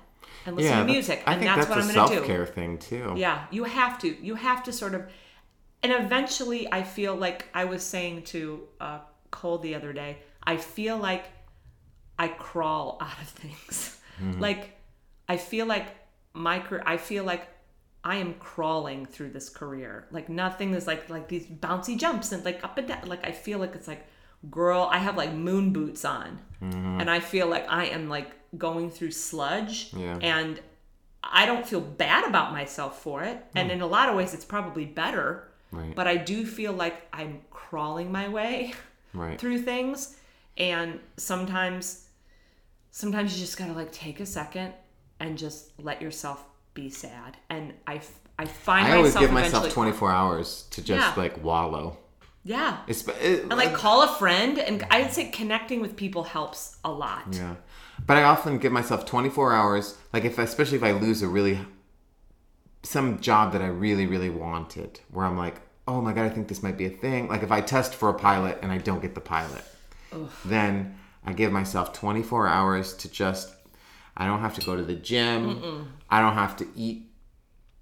[0.47, 2.79] and listen yeah, to music and that's, that's, what i'm going to do care thing
[2.79, 3.15] too.
[3.17, 4.17] yeah, you have to.
[4.25, 5.07] You have to sort of,
[5.83, 9.01] and eventually, I feel like I was saying to uh,
[9.31, 10.19] Cole the other day.
[10.43, 11.27] I feel like
[12.19, 13.99] I crawl out of things.
[14.39, 14.77] Like
[15.29, 15.87] I feel like
[16.33, 16.83] my career.
[16.85, 17.47] I feel like
[18.03, 20.07] I am crawling through this career.
[20.11, 23.07] Like nothing is like like these bouncy jumps and like up and down.
[23.07, 24.07] Like I feel like it's like,
[24.51, 27.01] girl, I have like moon boots on, mm-hmm.
[27.01, 29.93] and I feel like I am like going through sludge.
[29.95, 30.19] Yeah.
[30.21, 30.61] And
[31.23, 33.45] I don't feel bad about myself for it.
[33.55, 35.49] And in a lot of ways, it's probably better.
[35.73, 35.95] Right.
[35.95, 38.73] But I do feel like I'm crawling my way
[39.13, 39.39] Right.
[39.39, 40.17] through things.
[40.57, 42.07] And sometimes,
[42.91, 44.73] sometimes you just gotta like take a second
[45.21, 47.37] and just let yourself be sad.
[47.51, 48.01] And I,
[48.39, 51.23] I find I always give myself 24 hours to just Yeah.
[51.23, 51.99] like wallow.
[52.45, 52.79] Yeah.
[52.87, 54.59] It's, it, And like call a friend.
[54.59, 57.25] And I'd say connecting with people helps a lot.
[57.31, 57.57] Yeah.
[58.07, 61.59] But I often give myself 24 hours, like if especially if I lose a really
[62.83, 66.47] some job that I really really wanted, where I'm like, "Oh my god, I think
[66.49, 69.03] this might be a thing." Like if I test for a pilot and I don't
[69.03, 69.65] get the pilot.
[70.45, 73.55] Then I give myself 24 hours to just
[74.17, 75.91] I don't have to go to the gym.
[76.09, 77.11] I don't have to eat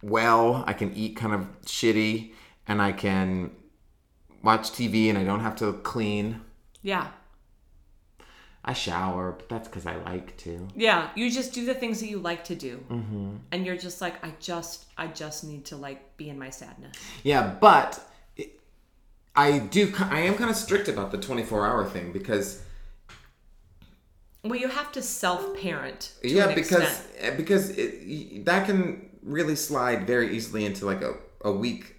[0.02, 0.64] well.
[0.66, 2.32] I can eat kind of shitty
[2.66, 3.52] and I can
[4.47, 6.40] watch TV and I don't have to clean.
[6.82, 7.09] Yeah.
[8.64, 10.66] I shower, but that's because I like to.
[10.74, 13.36] Yeah, you just do the things that you like to do, Mm-hmm.
[13.53, 16.97] and you're just like, I just, I just need to like be in my sadness.
[17.22, 18.01] Yeah, but
[18.36, 18.59] it,
[19.36, 19.92] I do.
[20.01, 22.61] I am kind of strict about the 24 hour thing because
[24.42, 26.12] Well, you have to self-parent.
[26.24, 27.36] Yeah, an because extent.
[27.36, 31.95] because it, that can really slide very easily into like a, a week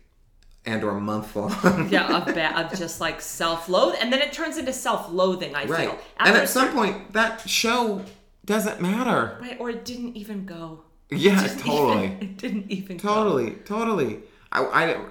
[0.67, 1.87] and or a month long.
[1.89, 5.55] yeah, of, ba- of just like self-loathe, and then it turns into self-loathing.
[5.55, 5.89] I right.
[5.89, 8.03] feel, And After a at some point, that show
[8.45, 9.37] doesn't matter.
[9.41, 10.83] right, or it didn't even go.
[11.09, 12.05] Yeah, Didn't totally.
[12.05, 13.13] even- it didn't even go.
[13.13, 14.19] Totally, totally.
[14.51, 15.05] I, I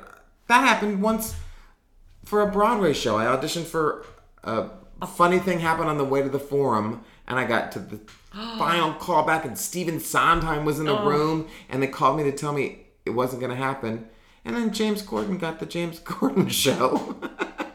[0.48, 1.34] that happened once
[2.24, 3.16] for a Broadway show.
[3.16, 4.04] I auditioned for
[4.44, 4.68] a,
[5.00, 7.98] a funny thing happened on the way to the forum, and I got to the
[8.58, 11.06] final callback, and Stephen Sondheim was in the oh.
[11.06, 14.08] room, and they called me to tell me it wasn't going to happen.
[14.46, 17.16] And then James Corden got the James Corden show,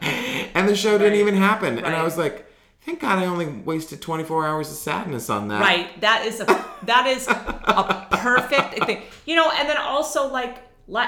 [0.00, 1.78] and the show didn't even happen.
[1.78, 2.46] And I was like,
[2.80, 5.60] thank God I only wasted 24 hours of sadness on that.
[5.60, 6.00] Right.
[6.00, 6.46] That is a
[6.84, 9.02] that is a perfect thing.
[9.26, 10.58] You know, and then also like
[10.88, 11.04] li-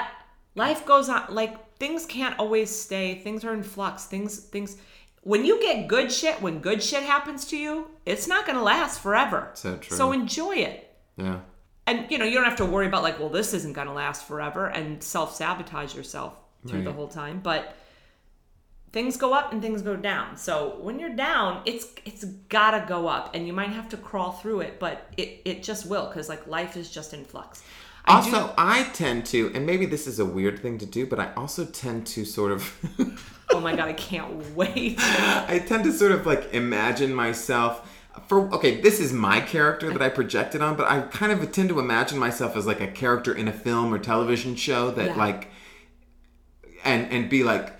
[0.53, 3.15] life goes on like things can't always stay.
[3.15, 4.05] Things are in flux.
[4.05, 4.77] Things things
[5.21, 8.63] when you get good shit, when good shit happens to you, it's not going to
[8.63, 9.49] last forever.
[9.55, 9.97] So true.
[9.97, 10.95] So enjoy it.
[11.17, 11.39] Yeah.
[11.87, 13.93] And you know, you don't have to worry about like, well, this isn't going to
[13.93, 16.35] last forever and self-sabotage yourself
[16.67, 17.75] through the whole time, but
[18.91, 20.37] things go up and things go down.
[20.37, 24.31] So when you're down, it's it's gotta go up, and you might have to crawl
[24.31, 27.61] through it, but it it just will because like life is just in flux.
[28.07, 31.33] Also, I tend to, and maybe this is a weird thing to do, but I
[31.35, 32.71] also tend to sort of,
[33.49, 34.97] Oh my god, I can't wait.
[34.99, 37.89] I tend to sort of like imagine myself.
[38.27, 41.69] For okay, this is my character that I projected on, but I kind of tend
[41.69, 45.15] to imagine myself as like a character in a film or television show that Yeah.
[45.15, 45.49] like,
[46.83, 47.73] and and be like,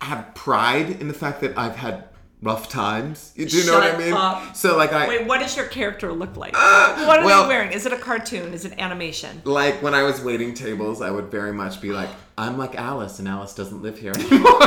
[0.00, 2.04] have pride in the fact that I've had
[2.42, 3.32] rough times.
[3.36, 4.12] You do you know what I mean?
[4.14, 4.56] up.
[4.56, 6.52] So like I, Wait, what does your character look like?
[6.54, 7.70] what are well- they wearing?
[7.72, 8.52] Is it a cartoon?
[8.52, 9.42] Is it animation?
[9.44, 13.20] like when I was waiting tables, I would very much be like, I'm like Alice,
[13.20, 14.58] and Alice doesn't live here anymore.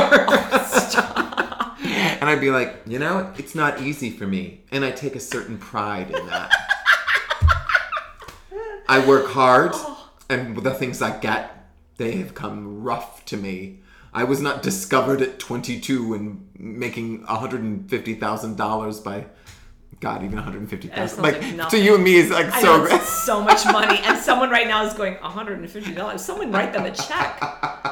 [0.98, 1.25] Oh,
[2.20, 5.20] and I'd be like, you know, it's not easy for me, and I take a
[5.20, 6.50] certain pride in that.
[8.88, 10.10] I work hard, oh.
[10.28, 13.80] and the things I get, they have come rough to me.
[14.14, 19.26] I was not discovered at 22 and making $150,000 by.
[20.00, 21.08] God, even 150,000.
[21.08, 22.94] sounds Like, like to you and me is like I so know great.
[22.96, 26.18] it's so much money, and someone right now is going $150.
[26.20, 27.42] Someone write them a check.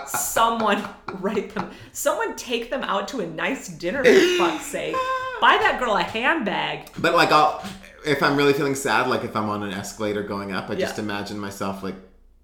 [0.06, 0.84] Someone
[1.20, 1.70] write them.
[1.92, 4.94] Someone take them out to a nice dinner for fuck's sake.
[5.40, 6.90] Buy that girl a handbag.
[6.98, 7.64] But like I'll
[8.04, 10.98] if I'm really feeling sad, like if I'm on an escalator going up, I just
[10.98, 11.96] imagine myself like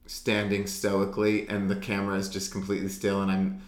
[0.07, 3.61] standing stoically and the camera is just completely still and I'm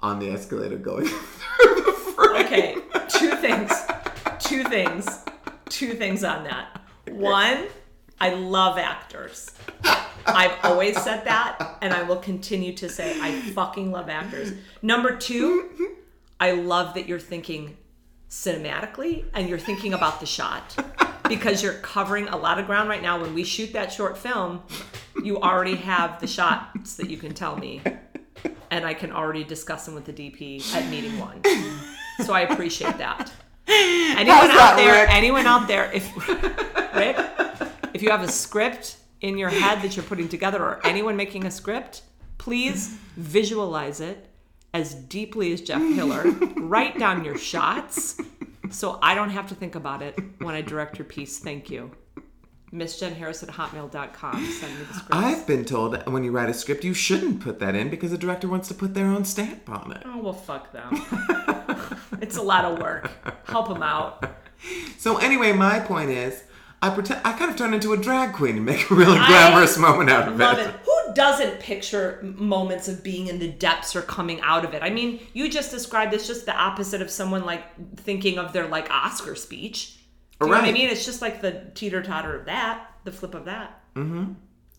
[0.00, 2.46] on the escalator going through the frame.
[2.46, 2.74] Okay,
[3.08, 3.70] two things.
[4.40, 5.24] Two things.
[5.68, 6.80] Two things on that.
[7.08, 7.66] One,
[8.20, 9.50] I love actors.
[10.26, 14.52] I've always said that, and I will continue to say I fucking love actors.
[14.82, 15.70] Number two,
[16.40, 17.76] I love that you're thinking
[18.30, 20.76] cinematically and you're thinking about the shot
[21.28, 23.20] because you're covering a lot of ground right now.
[23.20, 24.62] When we shoot that short film,
[25.22, 27.82] you already have the shots that you can tell me,
[28.70, 31.42] and I can already discuss them with the DP at meeting one.
[32.24, 33.32] So I appreciate that.
[33.68, 35.14] Anyone How's out there, Rick?
[35.14, 36.28] anyone out there, if
[36.94, 37.16] Rick,
[37.94, 41.46] if you have a script in your head that you're putting together, or anyone making
[41.46, 42.02] a script,
[42.38, 44.28] please visualize it
[44.74, 46.22] as deeply as Jeff Hiller.
[46.56, 48.20] Write down your shots
[48.70, 51.38] so I don't have to think about it when I direct your piece.
[51.38, 51.92] Thank you.
[52.74, 54.44] Miss Jen Harris at hotmail.com.
[54.46, 55.14] Send me the script.
[55.14, 58.10] I've been told that when you write a script, you shouldn't put that in because
[58.10, 60.02] the director wants to put their own stamp on it.
[60.04, 60.90] Oh, well, fuck them.
[62.20, 63.12] it's a lot of work.
[63.46, 64.28] Help them out.
[64.98, 66.42] So anyway, my point is,
[66.82, 69.78] I pretend I kind of turn into a drag queen and make a really glamorous
[69.78, 70.66] moment out of Love it.
[70.66, 70.74] it.
[70.84, 74.82] Who doesn't picture moments of being in the depths or coming out of it?
[74.82, 77.62] I mean, you just described this just the opposite of someone like
[77.98, 79.98] thinking of their like Oscar speech.
[80.40, 80.88] Do you know what I mean?
[80.90, 83.80] It's just like the teeter totter of that, the flip of that.
[83.94, 84.32] Mm-hmm.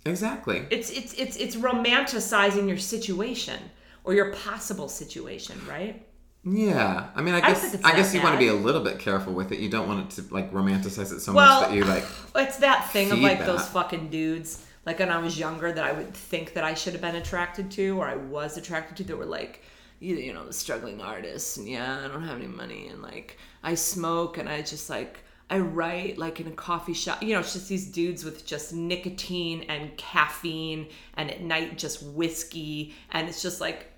[0.06, 0.68] Exactly.
[0.70, 3.60] It's it's it's it's romanticizing your situation
[4.03, 6.06] or your possible situation, right?
[6.47, 8.84] Yeah, I mean, I I guess it's I, guess you want to be a little
[8.84, 9.60] bit careful with it.
[9.60, 12.06] You don't want it to like romanticize it so Well, much that you like.
[12.36, 13.47] It's that thing of like that.
[13.47, 14.64] those fucking dudes.
[14.86, 17.72] Like when I was younger, that I would think that I should have been attracted
[17.72, 19.64] to, or I was attracted to, that were like,
[19.99, 23.38] you, you know, the struggling artists, and yeah, I don't have any money, and like
[23.64, 27.22] I smoke, and I just like I write like in a coffee shop.
[27.22, 32.02] You know, it's just these dudes with just nicotine and caffeine, and at night just
[32.04, 33.91] whiskey, and it's just like,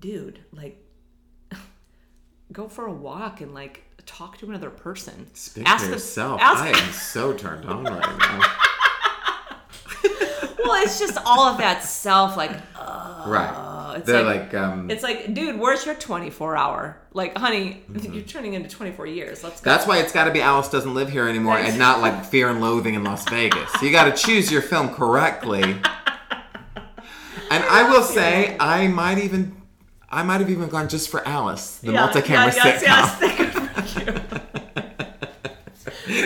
[0.00, 0.82] dude, like
[2.52, 5.28] go for a walk and like talk to another person.
[5.34, 6.40] Speak Ask for yourself.
[6.40, 8.40] ask- I am so turned on right now.
[10.68, 13.94] well, it's just all of that self, like uh, right.
[13.96, 14.90] it's They're like- like, um.
[14.90, 16.96] it's like, dude, where's your 24 hour?
[17.14, 19.42] Like, honey, you're turning into 24 years.
[19.42, 19.70] Let's go.
[19.70, 22.50] That's why it's got to be Alice doesn't live here anymore, and not like Fear
[22.50, 23.70] and Loathing in Las Vegas.
[23.82, 25.76] You got to choose your film correctly.
[27.50, 29.56] And I will say, I might even,
[30.10, 33.76] I might have even gone just for Alice, the Yeah, multi-camera yeah, yes, sitcom.
[33.76, 34.60] yes, you.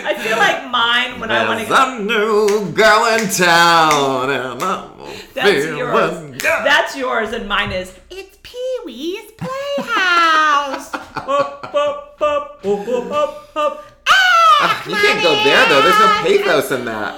[0.04, 1.96] I feel like mine when I want to There's go.
[1.96, 4.98] a new girl in town, and I'm
[5.34, 6.42] That's yours.
[6.42, 7.92] That's yours, and mine is.
[8.10, 10.92] It's Pee Wee's Playhouse.
[10.94, 13.84] Up, up, up, up, up, up, up.
[14.08, 15.82] Ah, You can't go there though.
[15.82, 17.14] There's no pathos in that.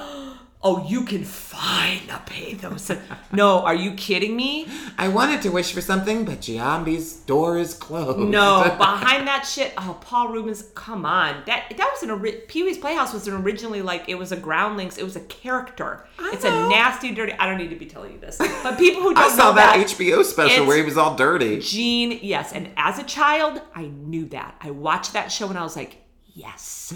[0.67, 2.91] Oh, you can find a pathos.
[3.33, 4.67] no, are you kidding me?
[4.97, 8.31] I wanted to wish for something, but Jambi's door is closed.
[8.31, 9.75] No, behind that shit.
[9.77, 11.43] Oh, Paul Reubens, come on.
[11.45, 14.97] That that was an Pee Wee's Playhouse was an originally like it was a groundlings.
[14.97, 16.07] It was a character.
[16.19, 16.67] I it's know.
[16.67, 17.33] a nasty, dirty.
[17.35, 19.77] I don't need to be telling you this, but people who don't I saw that,
[19.77, 21.61] that HBO special where he was all dirty.
[21.61, 22.55] Gene, yes.
[22.55, 24.57] And as a child, I knew that.
[24.63, 25.99] I watched that show and I was like,
[26.35, 26.93] yes,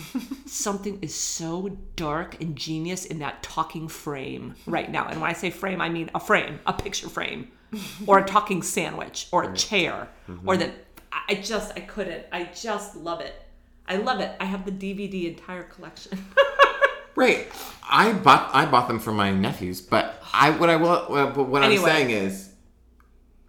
[0.47, 5.09] something is so dark and genius in that talking frame right now.
[5.09, 7.51] And when I say frame, I mean a frame, a picture frame,
[8.07, 10.61] or a talking sandwich, or a chair, or mm-hmm.
[10.61, 10.70] that.
[10.70, 10.74] I
[11.30, 12.26] I just, I couldn't.
[12.32, 13.34] I just love it.
[13.86, 14.30] I love it.
[14.41, 16.18] I have the DVD entire collection.
[17.18, 17.49] Right.
[17.82, 21.64] I bought I bought them for my nephews, but I what I will but what
[21.64, 21.82] Anyway.
[21.82, 22.51] I'm saying is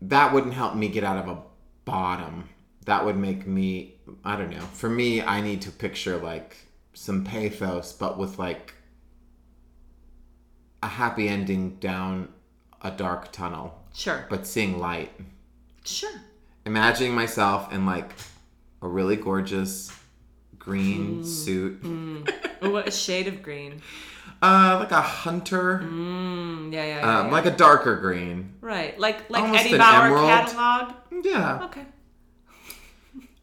[0.01, 1.43] that wouldn't help me get out of a
[1.85, 2.49] bottom.
[2.85, 4.61] That would make me I don't know.
[4.73, 6.57] For me, I need to picture like
[6.93, 8.73] some pathos, but with like
[10.81, 12.29] a happy ending down
[12.81, 14.25] a dark tunnel, Sure.
[14.29, 15.11] but seeing light.
[15.83, 16.21] Sure.
[16.65, 18.11] Imagining myself in like
[18.81, 19.91] a really gorgeous
[20.57, 21.25] green Mm.
[21.25, 22.23] suit, Ooh,
[22.71, 23.81] what a shade of green.
[24.41, 25.79] uh, like a hunter.
[25.83, 27.19] Mm, yeah, yeah, yeah.
[27.19, 27.31] Um, yeah.
[27.31, 28.53] like a darker green.
[28.61, 28.97] right.
[28.99, 30.29] Like like almost Eddie Bauer emerald.
[30.29, 30.93] catalog.
[31.25, 31.63] Yeah.
[31.65, 31.85] Okay.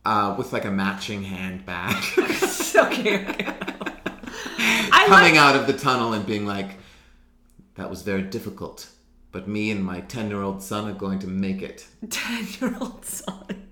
[0.07, 1.97] Uh, with like a matching handbag.
[2.77, 3.25] okay.
[4.59, 6.77] I Coming like, out of the tunnel and being like,
[7.75, 8.89] that was very difficult.
[9.33, 11.89] But me and my 10 year old son are going to make it.
[12.11, 13.67] ten-year-old son.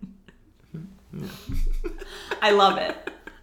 [2.42, 2.96] I love it.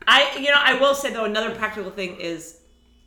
[0.05, 2.59] I, you know, I will say though, another practical thing is,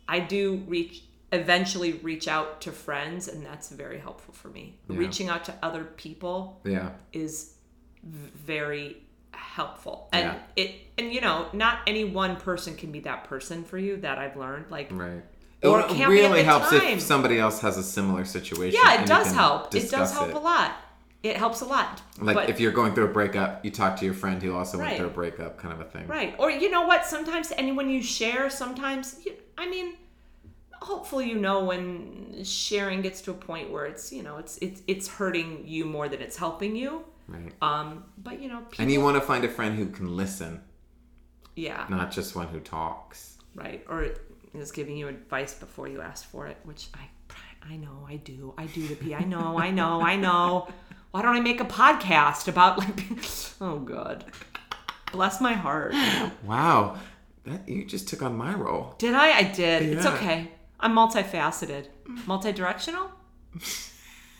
[0.08, 4.78] I do reach eventually reach out to friends, and that's very helpful for me.
[4.88, 6.92] Reaching out to other people Yeah.
[7.12, 7.54] is
[8.02, 9.03] very
[9.36, 10.62] helpful, and Yeah.
[10.64, 13.96] it, and you know, not any one person can be that person for you.
[13.98, 14.88] That I've learned, like.
[14.90, 15.22] Right.
[15.62, 16.82] Or it it really helps time.
[16.82, 18.78] if somebody else has a similar situation.
[18.84, 19.74] Yeah, it does help.
[19.74, 20.34] It does help it.
[20.34, 20.72] a lot.
[21.22, 22.02] It helps a lot.
[22.20, 24.76] Like But- if you're going through a breakup, you talk to your friend who also
[24.76, 26.06] went through a breakup, kind of a thing.
[26.06, 26.34] Right.
[26.38, 27.06] Or you know what?
[27.06, 29.94] Sometimes, and when you share, sometimes, you, I mean,
[30.82, 34.82] hopefully you know when sharing gets to a point where it's, you know, it's it's
[34.86, 37.04] it's hurting you more than it's helping you.
[37.26, 37.52] Right.
[37.62, 40.60] Um, but you know, people, And you want to find a friend who can listen,
[41.56, 43.38] yeah, not just one who talks.
[43.54, 43.84] right.
[43.88, 44.08] Or
[44.54, 47.08] is giving you advice before you ask for it, which I
[47.66, 48.52] I know I do.
[48.58, 49.14] I do to P.
[49.14, 49.58] I know.
[49.58, 50.02] I know.
[50.02, 50.68] I know.
[51.12, 53.00] Why don't I make a podcast about like?
[53.60, 54.24] Oh God,
[55.12, 55.94] bless my heart.
[56.44, 56.98] Wow.
[57.44, 58.94] That you just took on my role.
[58.98, 59.38] Did I?
[59.38, 59.82] I did.
[59.82, 60.50] It's okay.
[60.80, 61.86] I'm multifaceted.
[62.26, 63.10] Multidirectional?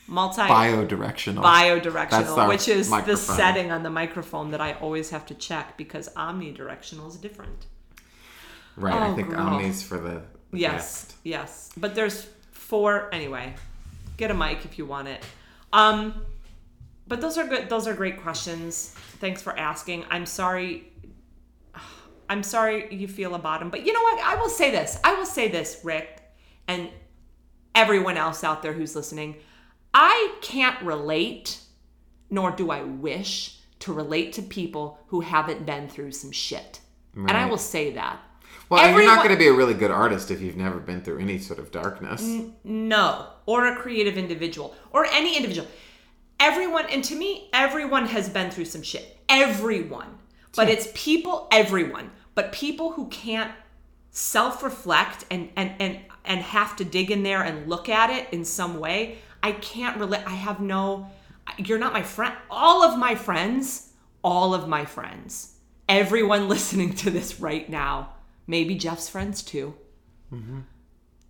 [0.07, 1.43] Multi Biodirectional.
[1.43, 5.77] biodirectional, our which is the setting on the microphone that I always have to check
[5.79, 7.67] because omnidirectional is different.
[8.77, 8.95] right.
[8.95, 9.41] I Oh, think girl.
[9.41, 10.73] Omni's for the, the Yes.
[11.05, 11.15] guest.
[11.23, 11.71] Yes.
[11.77, 13.55] But there's four anyway.
[14.17, 15.23] Get a mic if you want it.
[15.73, 16.27] Um
[17.09, 18.89] but those are good those are great questions.
[19.21, 20.05] Thanks for asking.
[20.11, 20.93] I'm sorry
[22.29, 24.19] I'm sorry you feel a bottom, but you know what?
[24.23, 24.99] I will say this.
[25.03, 26.21] I will say this, Rick,
[26.69, 26.89] and
[27.75, 29.37] everyone else out there who's listening.
[29.95, 31.61] I can't relate,
[32.29, 36.81] nor do I wish to relate to people who haven't been through some shit.
[37.15, 38.19] And I will say that.
[38.69, 41.03] Well, and you're not going to be a really good artist if you've never been
[41.03, 42.23] through any sort of darkness.
[42.65, 45.69] No, or a creative individual, or any individual.
[46.41, 49.19] Everyone, and to me, everyone has been through some shit.
[49.29, 50.19] Everyone.
[50.57, 53.53] But it's people, everyone, but people who can't
[54.11, 58.45] self-reflect and and and and have to dig in there and look at it in
[58.45, 59.19] some way.
[59.45, 60.23] I can't relate.
[60.27, 61.07] I have no.
[61.59, 62.35] You're not my friend.
[62.49, 63.93] All of my friends,
[64.23, 68.15] all of my friends, everyone listening to this right now,
[68.47, 69.75] maybe Jeff's friends too
[70.33, 70.61] mm-hmm.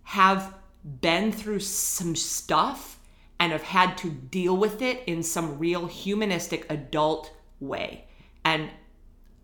[0.03, 0.53] have
[1.01, 3.01] been through some stuff
[3.37, 8.05] and have had to deal with it in some real humanistic adult way.
[8.45, 8.69] And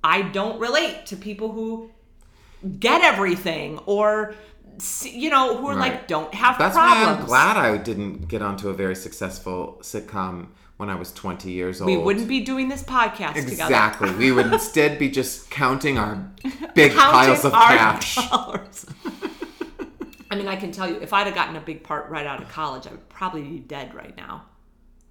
[0.02, 1.92] I don't relate to people who
[2.80, 4.34] get everything or
[5.04, 7.06] you know who are like don't have That's problems.
[7.06, 10.48] why I'm glad I didn't get onto a very successful sitcom
[10.78, 11.88] when I was 20 years old.
[11.88, 13.52] we wouldn't be doing this podcast together.
[13.52, 14.12] Exactly.
[14.14, 16.16] we would instead be just counting our
[16.74, 18.16] big Counting piles of cash.
[18.30, 18.86] dollars.
[20.32, 22.42] I mean, I can tell you, if I'd have gotten a big part right out
[22.42, 24.46] of college, I would probably be dead right now.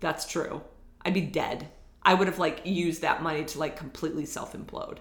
[0.00, 0.62] That's true.
[1.04, 1.68] I'd be dead.
[2.02, 4.96] I would have like used that money to like completely self implode.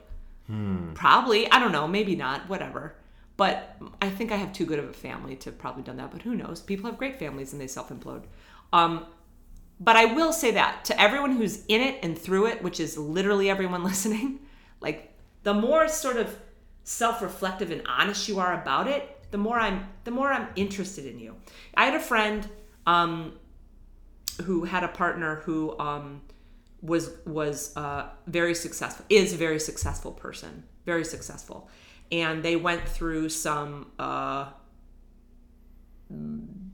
[0.48, 0.92] Hmm.
[0.94, 1.50] Probably.
[1.50, 1.88] I don't know.
[1.88, 2.50] Maybe not.
[2.50, 2.96] Whatever.
[3.40, 6.12] But I think I have too good of a family to probably done that.
[6.12, 6.60] But who knows?
[6.60, 8.24] People have great families and they self implode.
[8.74, 9.06] Um,
[9.80, 12.98] but I will say that to everyone who's in it and through it, which is
[12.98, 14.40] literally everyone listening,
[14.82, 16.38] like the more sort of
[16.84, 21.18] self-reflective and honest you are about it, the more I'm the more I'm interested in
[21.18, 21.38] you.
[21.76, 22.46] I had a friend
[22.86, 23.40] um,
[24.44, 26.24] who had a partner who um,
[26.82, 31.70] was was uh, very successful, is a very successful person, very successful,
[32.12, 33.92] and they went through some.
[34.00, 34.50] Uh,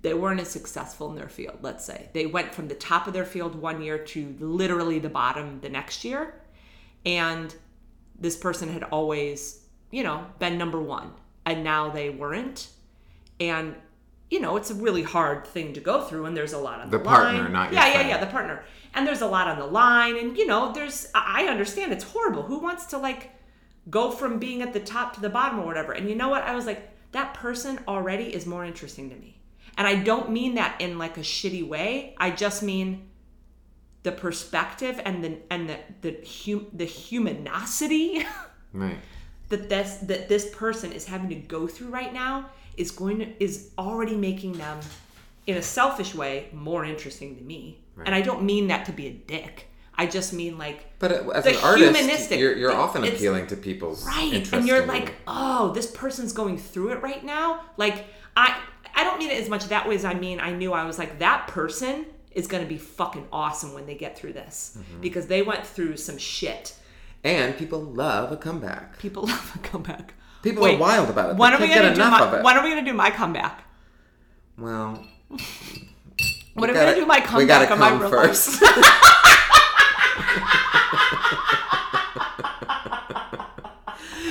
[0.02, 2.10] they weren't as successful in their field, let's say.
[2.14, 5.70] They went from the top of their field one year to literally the bottom the
[5.70, 6.42] next year.
[7.06, 7.54] And
[8.20, 9.62] this person had always,
[9.92, 11.12] you know, been number one.
[11.46, 12.70] And now they weren't.
[13.40, 13.76] And,
[14.30, 16.26] you know, it's a really hard thing to go through.
[16.26, 17.52] And there's a lot on the, The partner, line.
[17.52, 18.10] not Yeah, yeah, friend.
[18.10, 18.64] yeah, the partner.
[18.94, 20.18] And there's a lot on the line.
[20.18, 22.44] And, you know, there's, I understand it's horrible.
[22.44, 23.32] Who wants to, like,
[23.90, 25.92] go from being at the top to the bottom or whatever?
[25.94, 26.44] And you know what?
[26.44, 29.38] I was like, that person already is more interesting to me.
[29.78, 32.16] And I don't mean that in like a shitty way.
[32.18, 33.08] I just mean
[34.04, 38.26] the perspective and the and the the hum, the humanosity
[38.74, 38.98] Right.
[39.50, 43.44] that this that this person is having to go through right now is going to
[43.44, 44.80] is already making them
[45.48, 47.80] in a selfish way more interesting to me.
[48.06, 49.70] And I don't mean that to be a dick.
[49.98, 53.56] I just mean like But uh, as an artist, humanistic- you're, you're often appealing to
[53.56, 57.62] people's right and you're like oh this person's going through it right now?
[57.78, 58.06] Like
[58.38, 58.58] i
[58.94, 61.00] i don't mean it as much that way as i mean i knew i was
[61.00, 64.78] like that person is going to be fucking awesome when they get through this.
[64.78, 65.00] Mm-hmm.
[65.02, 66.76] because they went through some shit.
[67.24, 69.00] And people love a comeback.
[69.00, 70.14] people love a comeback.
[70.44, 71.38] People Wait, are wild about it.
[71.38, 73.64] when they are we gonna do my when are we gonna do my comeback?
[74.58, 75.04] Well,
[76.54, 78.62] when are we gonna do my we comeback gotta on my real first.
[78.62, 79.02] life?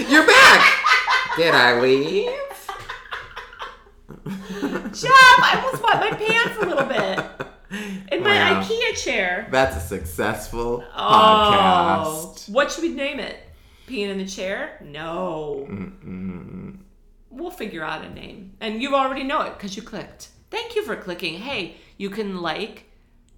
[0.08, 0.60] You're back.
[1.36, 2.30] Did I leave?
[4.92, 8.62] Jeff, I almost wet my pants a little bit in my Wow.
[8.62, 9.48] IKEA chair.
[9.50, 12.48] That's a successful Oh, podcast.
[12.50, 13.36] what should we name it?
[13.88, 14.78] Peeing in the chair?
[14.82, 15.66] No.
[17.30, 18.52] We'll figure out a name.
[18.60, 20.28] And you already know it because you clicked.
[20.50, 21.38] Thank you for clicking.
[21.40, 22.84] Hey, you can like,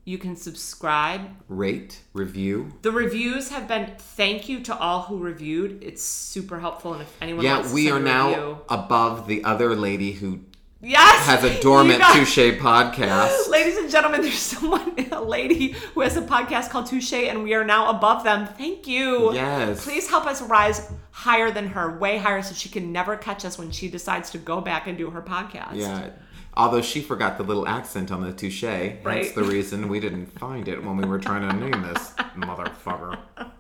[0.07, 1.21] you can subscribe.
[1.49, 2.73] Rate, review.
[2.83, 5.83] The reviews have been thank you to all who reviewed.
[5.83, 6.93] It's super helpful.
[6.95, 10.41] And if anyone Yeah, to we are now review- above the other lady who
[10.81, 13.49] yes, has a dormant guys- touche podcast.
[13.51, 17.55] Ladies and gentlemen, there's someone, a lady who has a podcast called Touche, and we
[17.55, 18.47] are now above them.
[18.47, 19.33] Thank you.
[19.35, 19.83] Yes.
[19.85, 23.59] Please help us rise higher than her, way higher, so she can never catch us
[23.59, 25.75] when she decides to go back and do her podcast.
[25.75, 26.11] Yeah.
[26.57, 28.63] Although she forgot the little accent on the touche.
[28.63, 33.19] That's the reason we didn't find it when we were trying to name this motherfucker.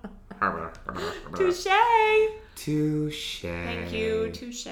[1.36, 1.66] Touche.
[2.54, 3.40] Touche.
[3.42, 4.30] Thank you.
[4.32, 4.66] Touche.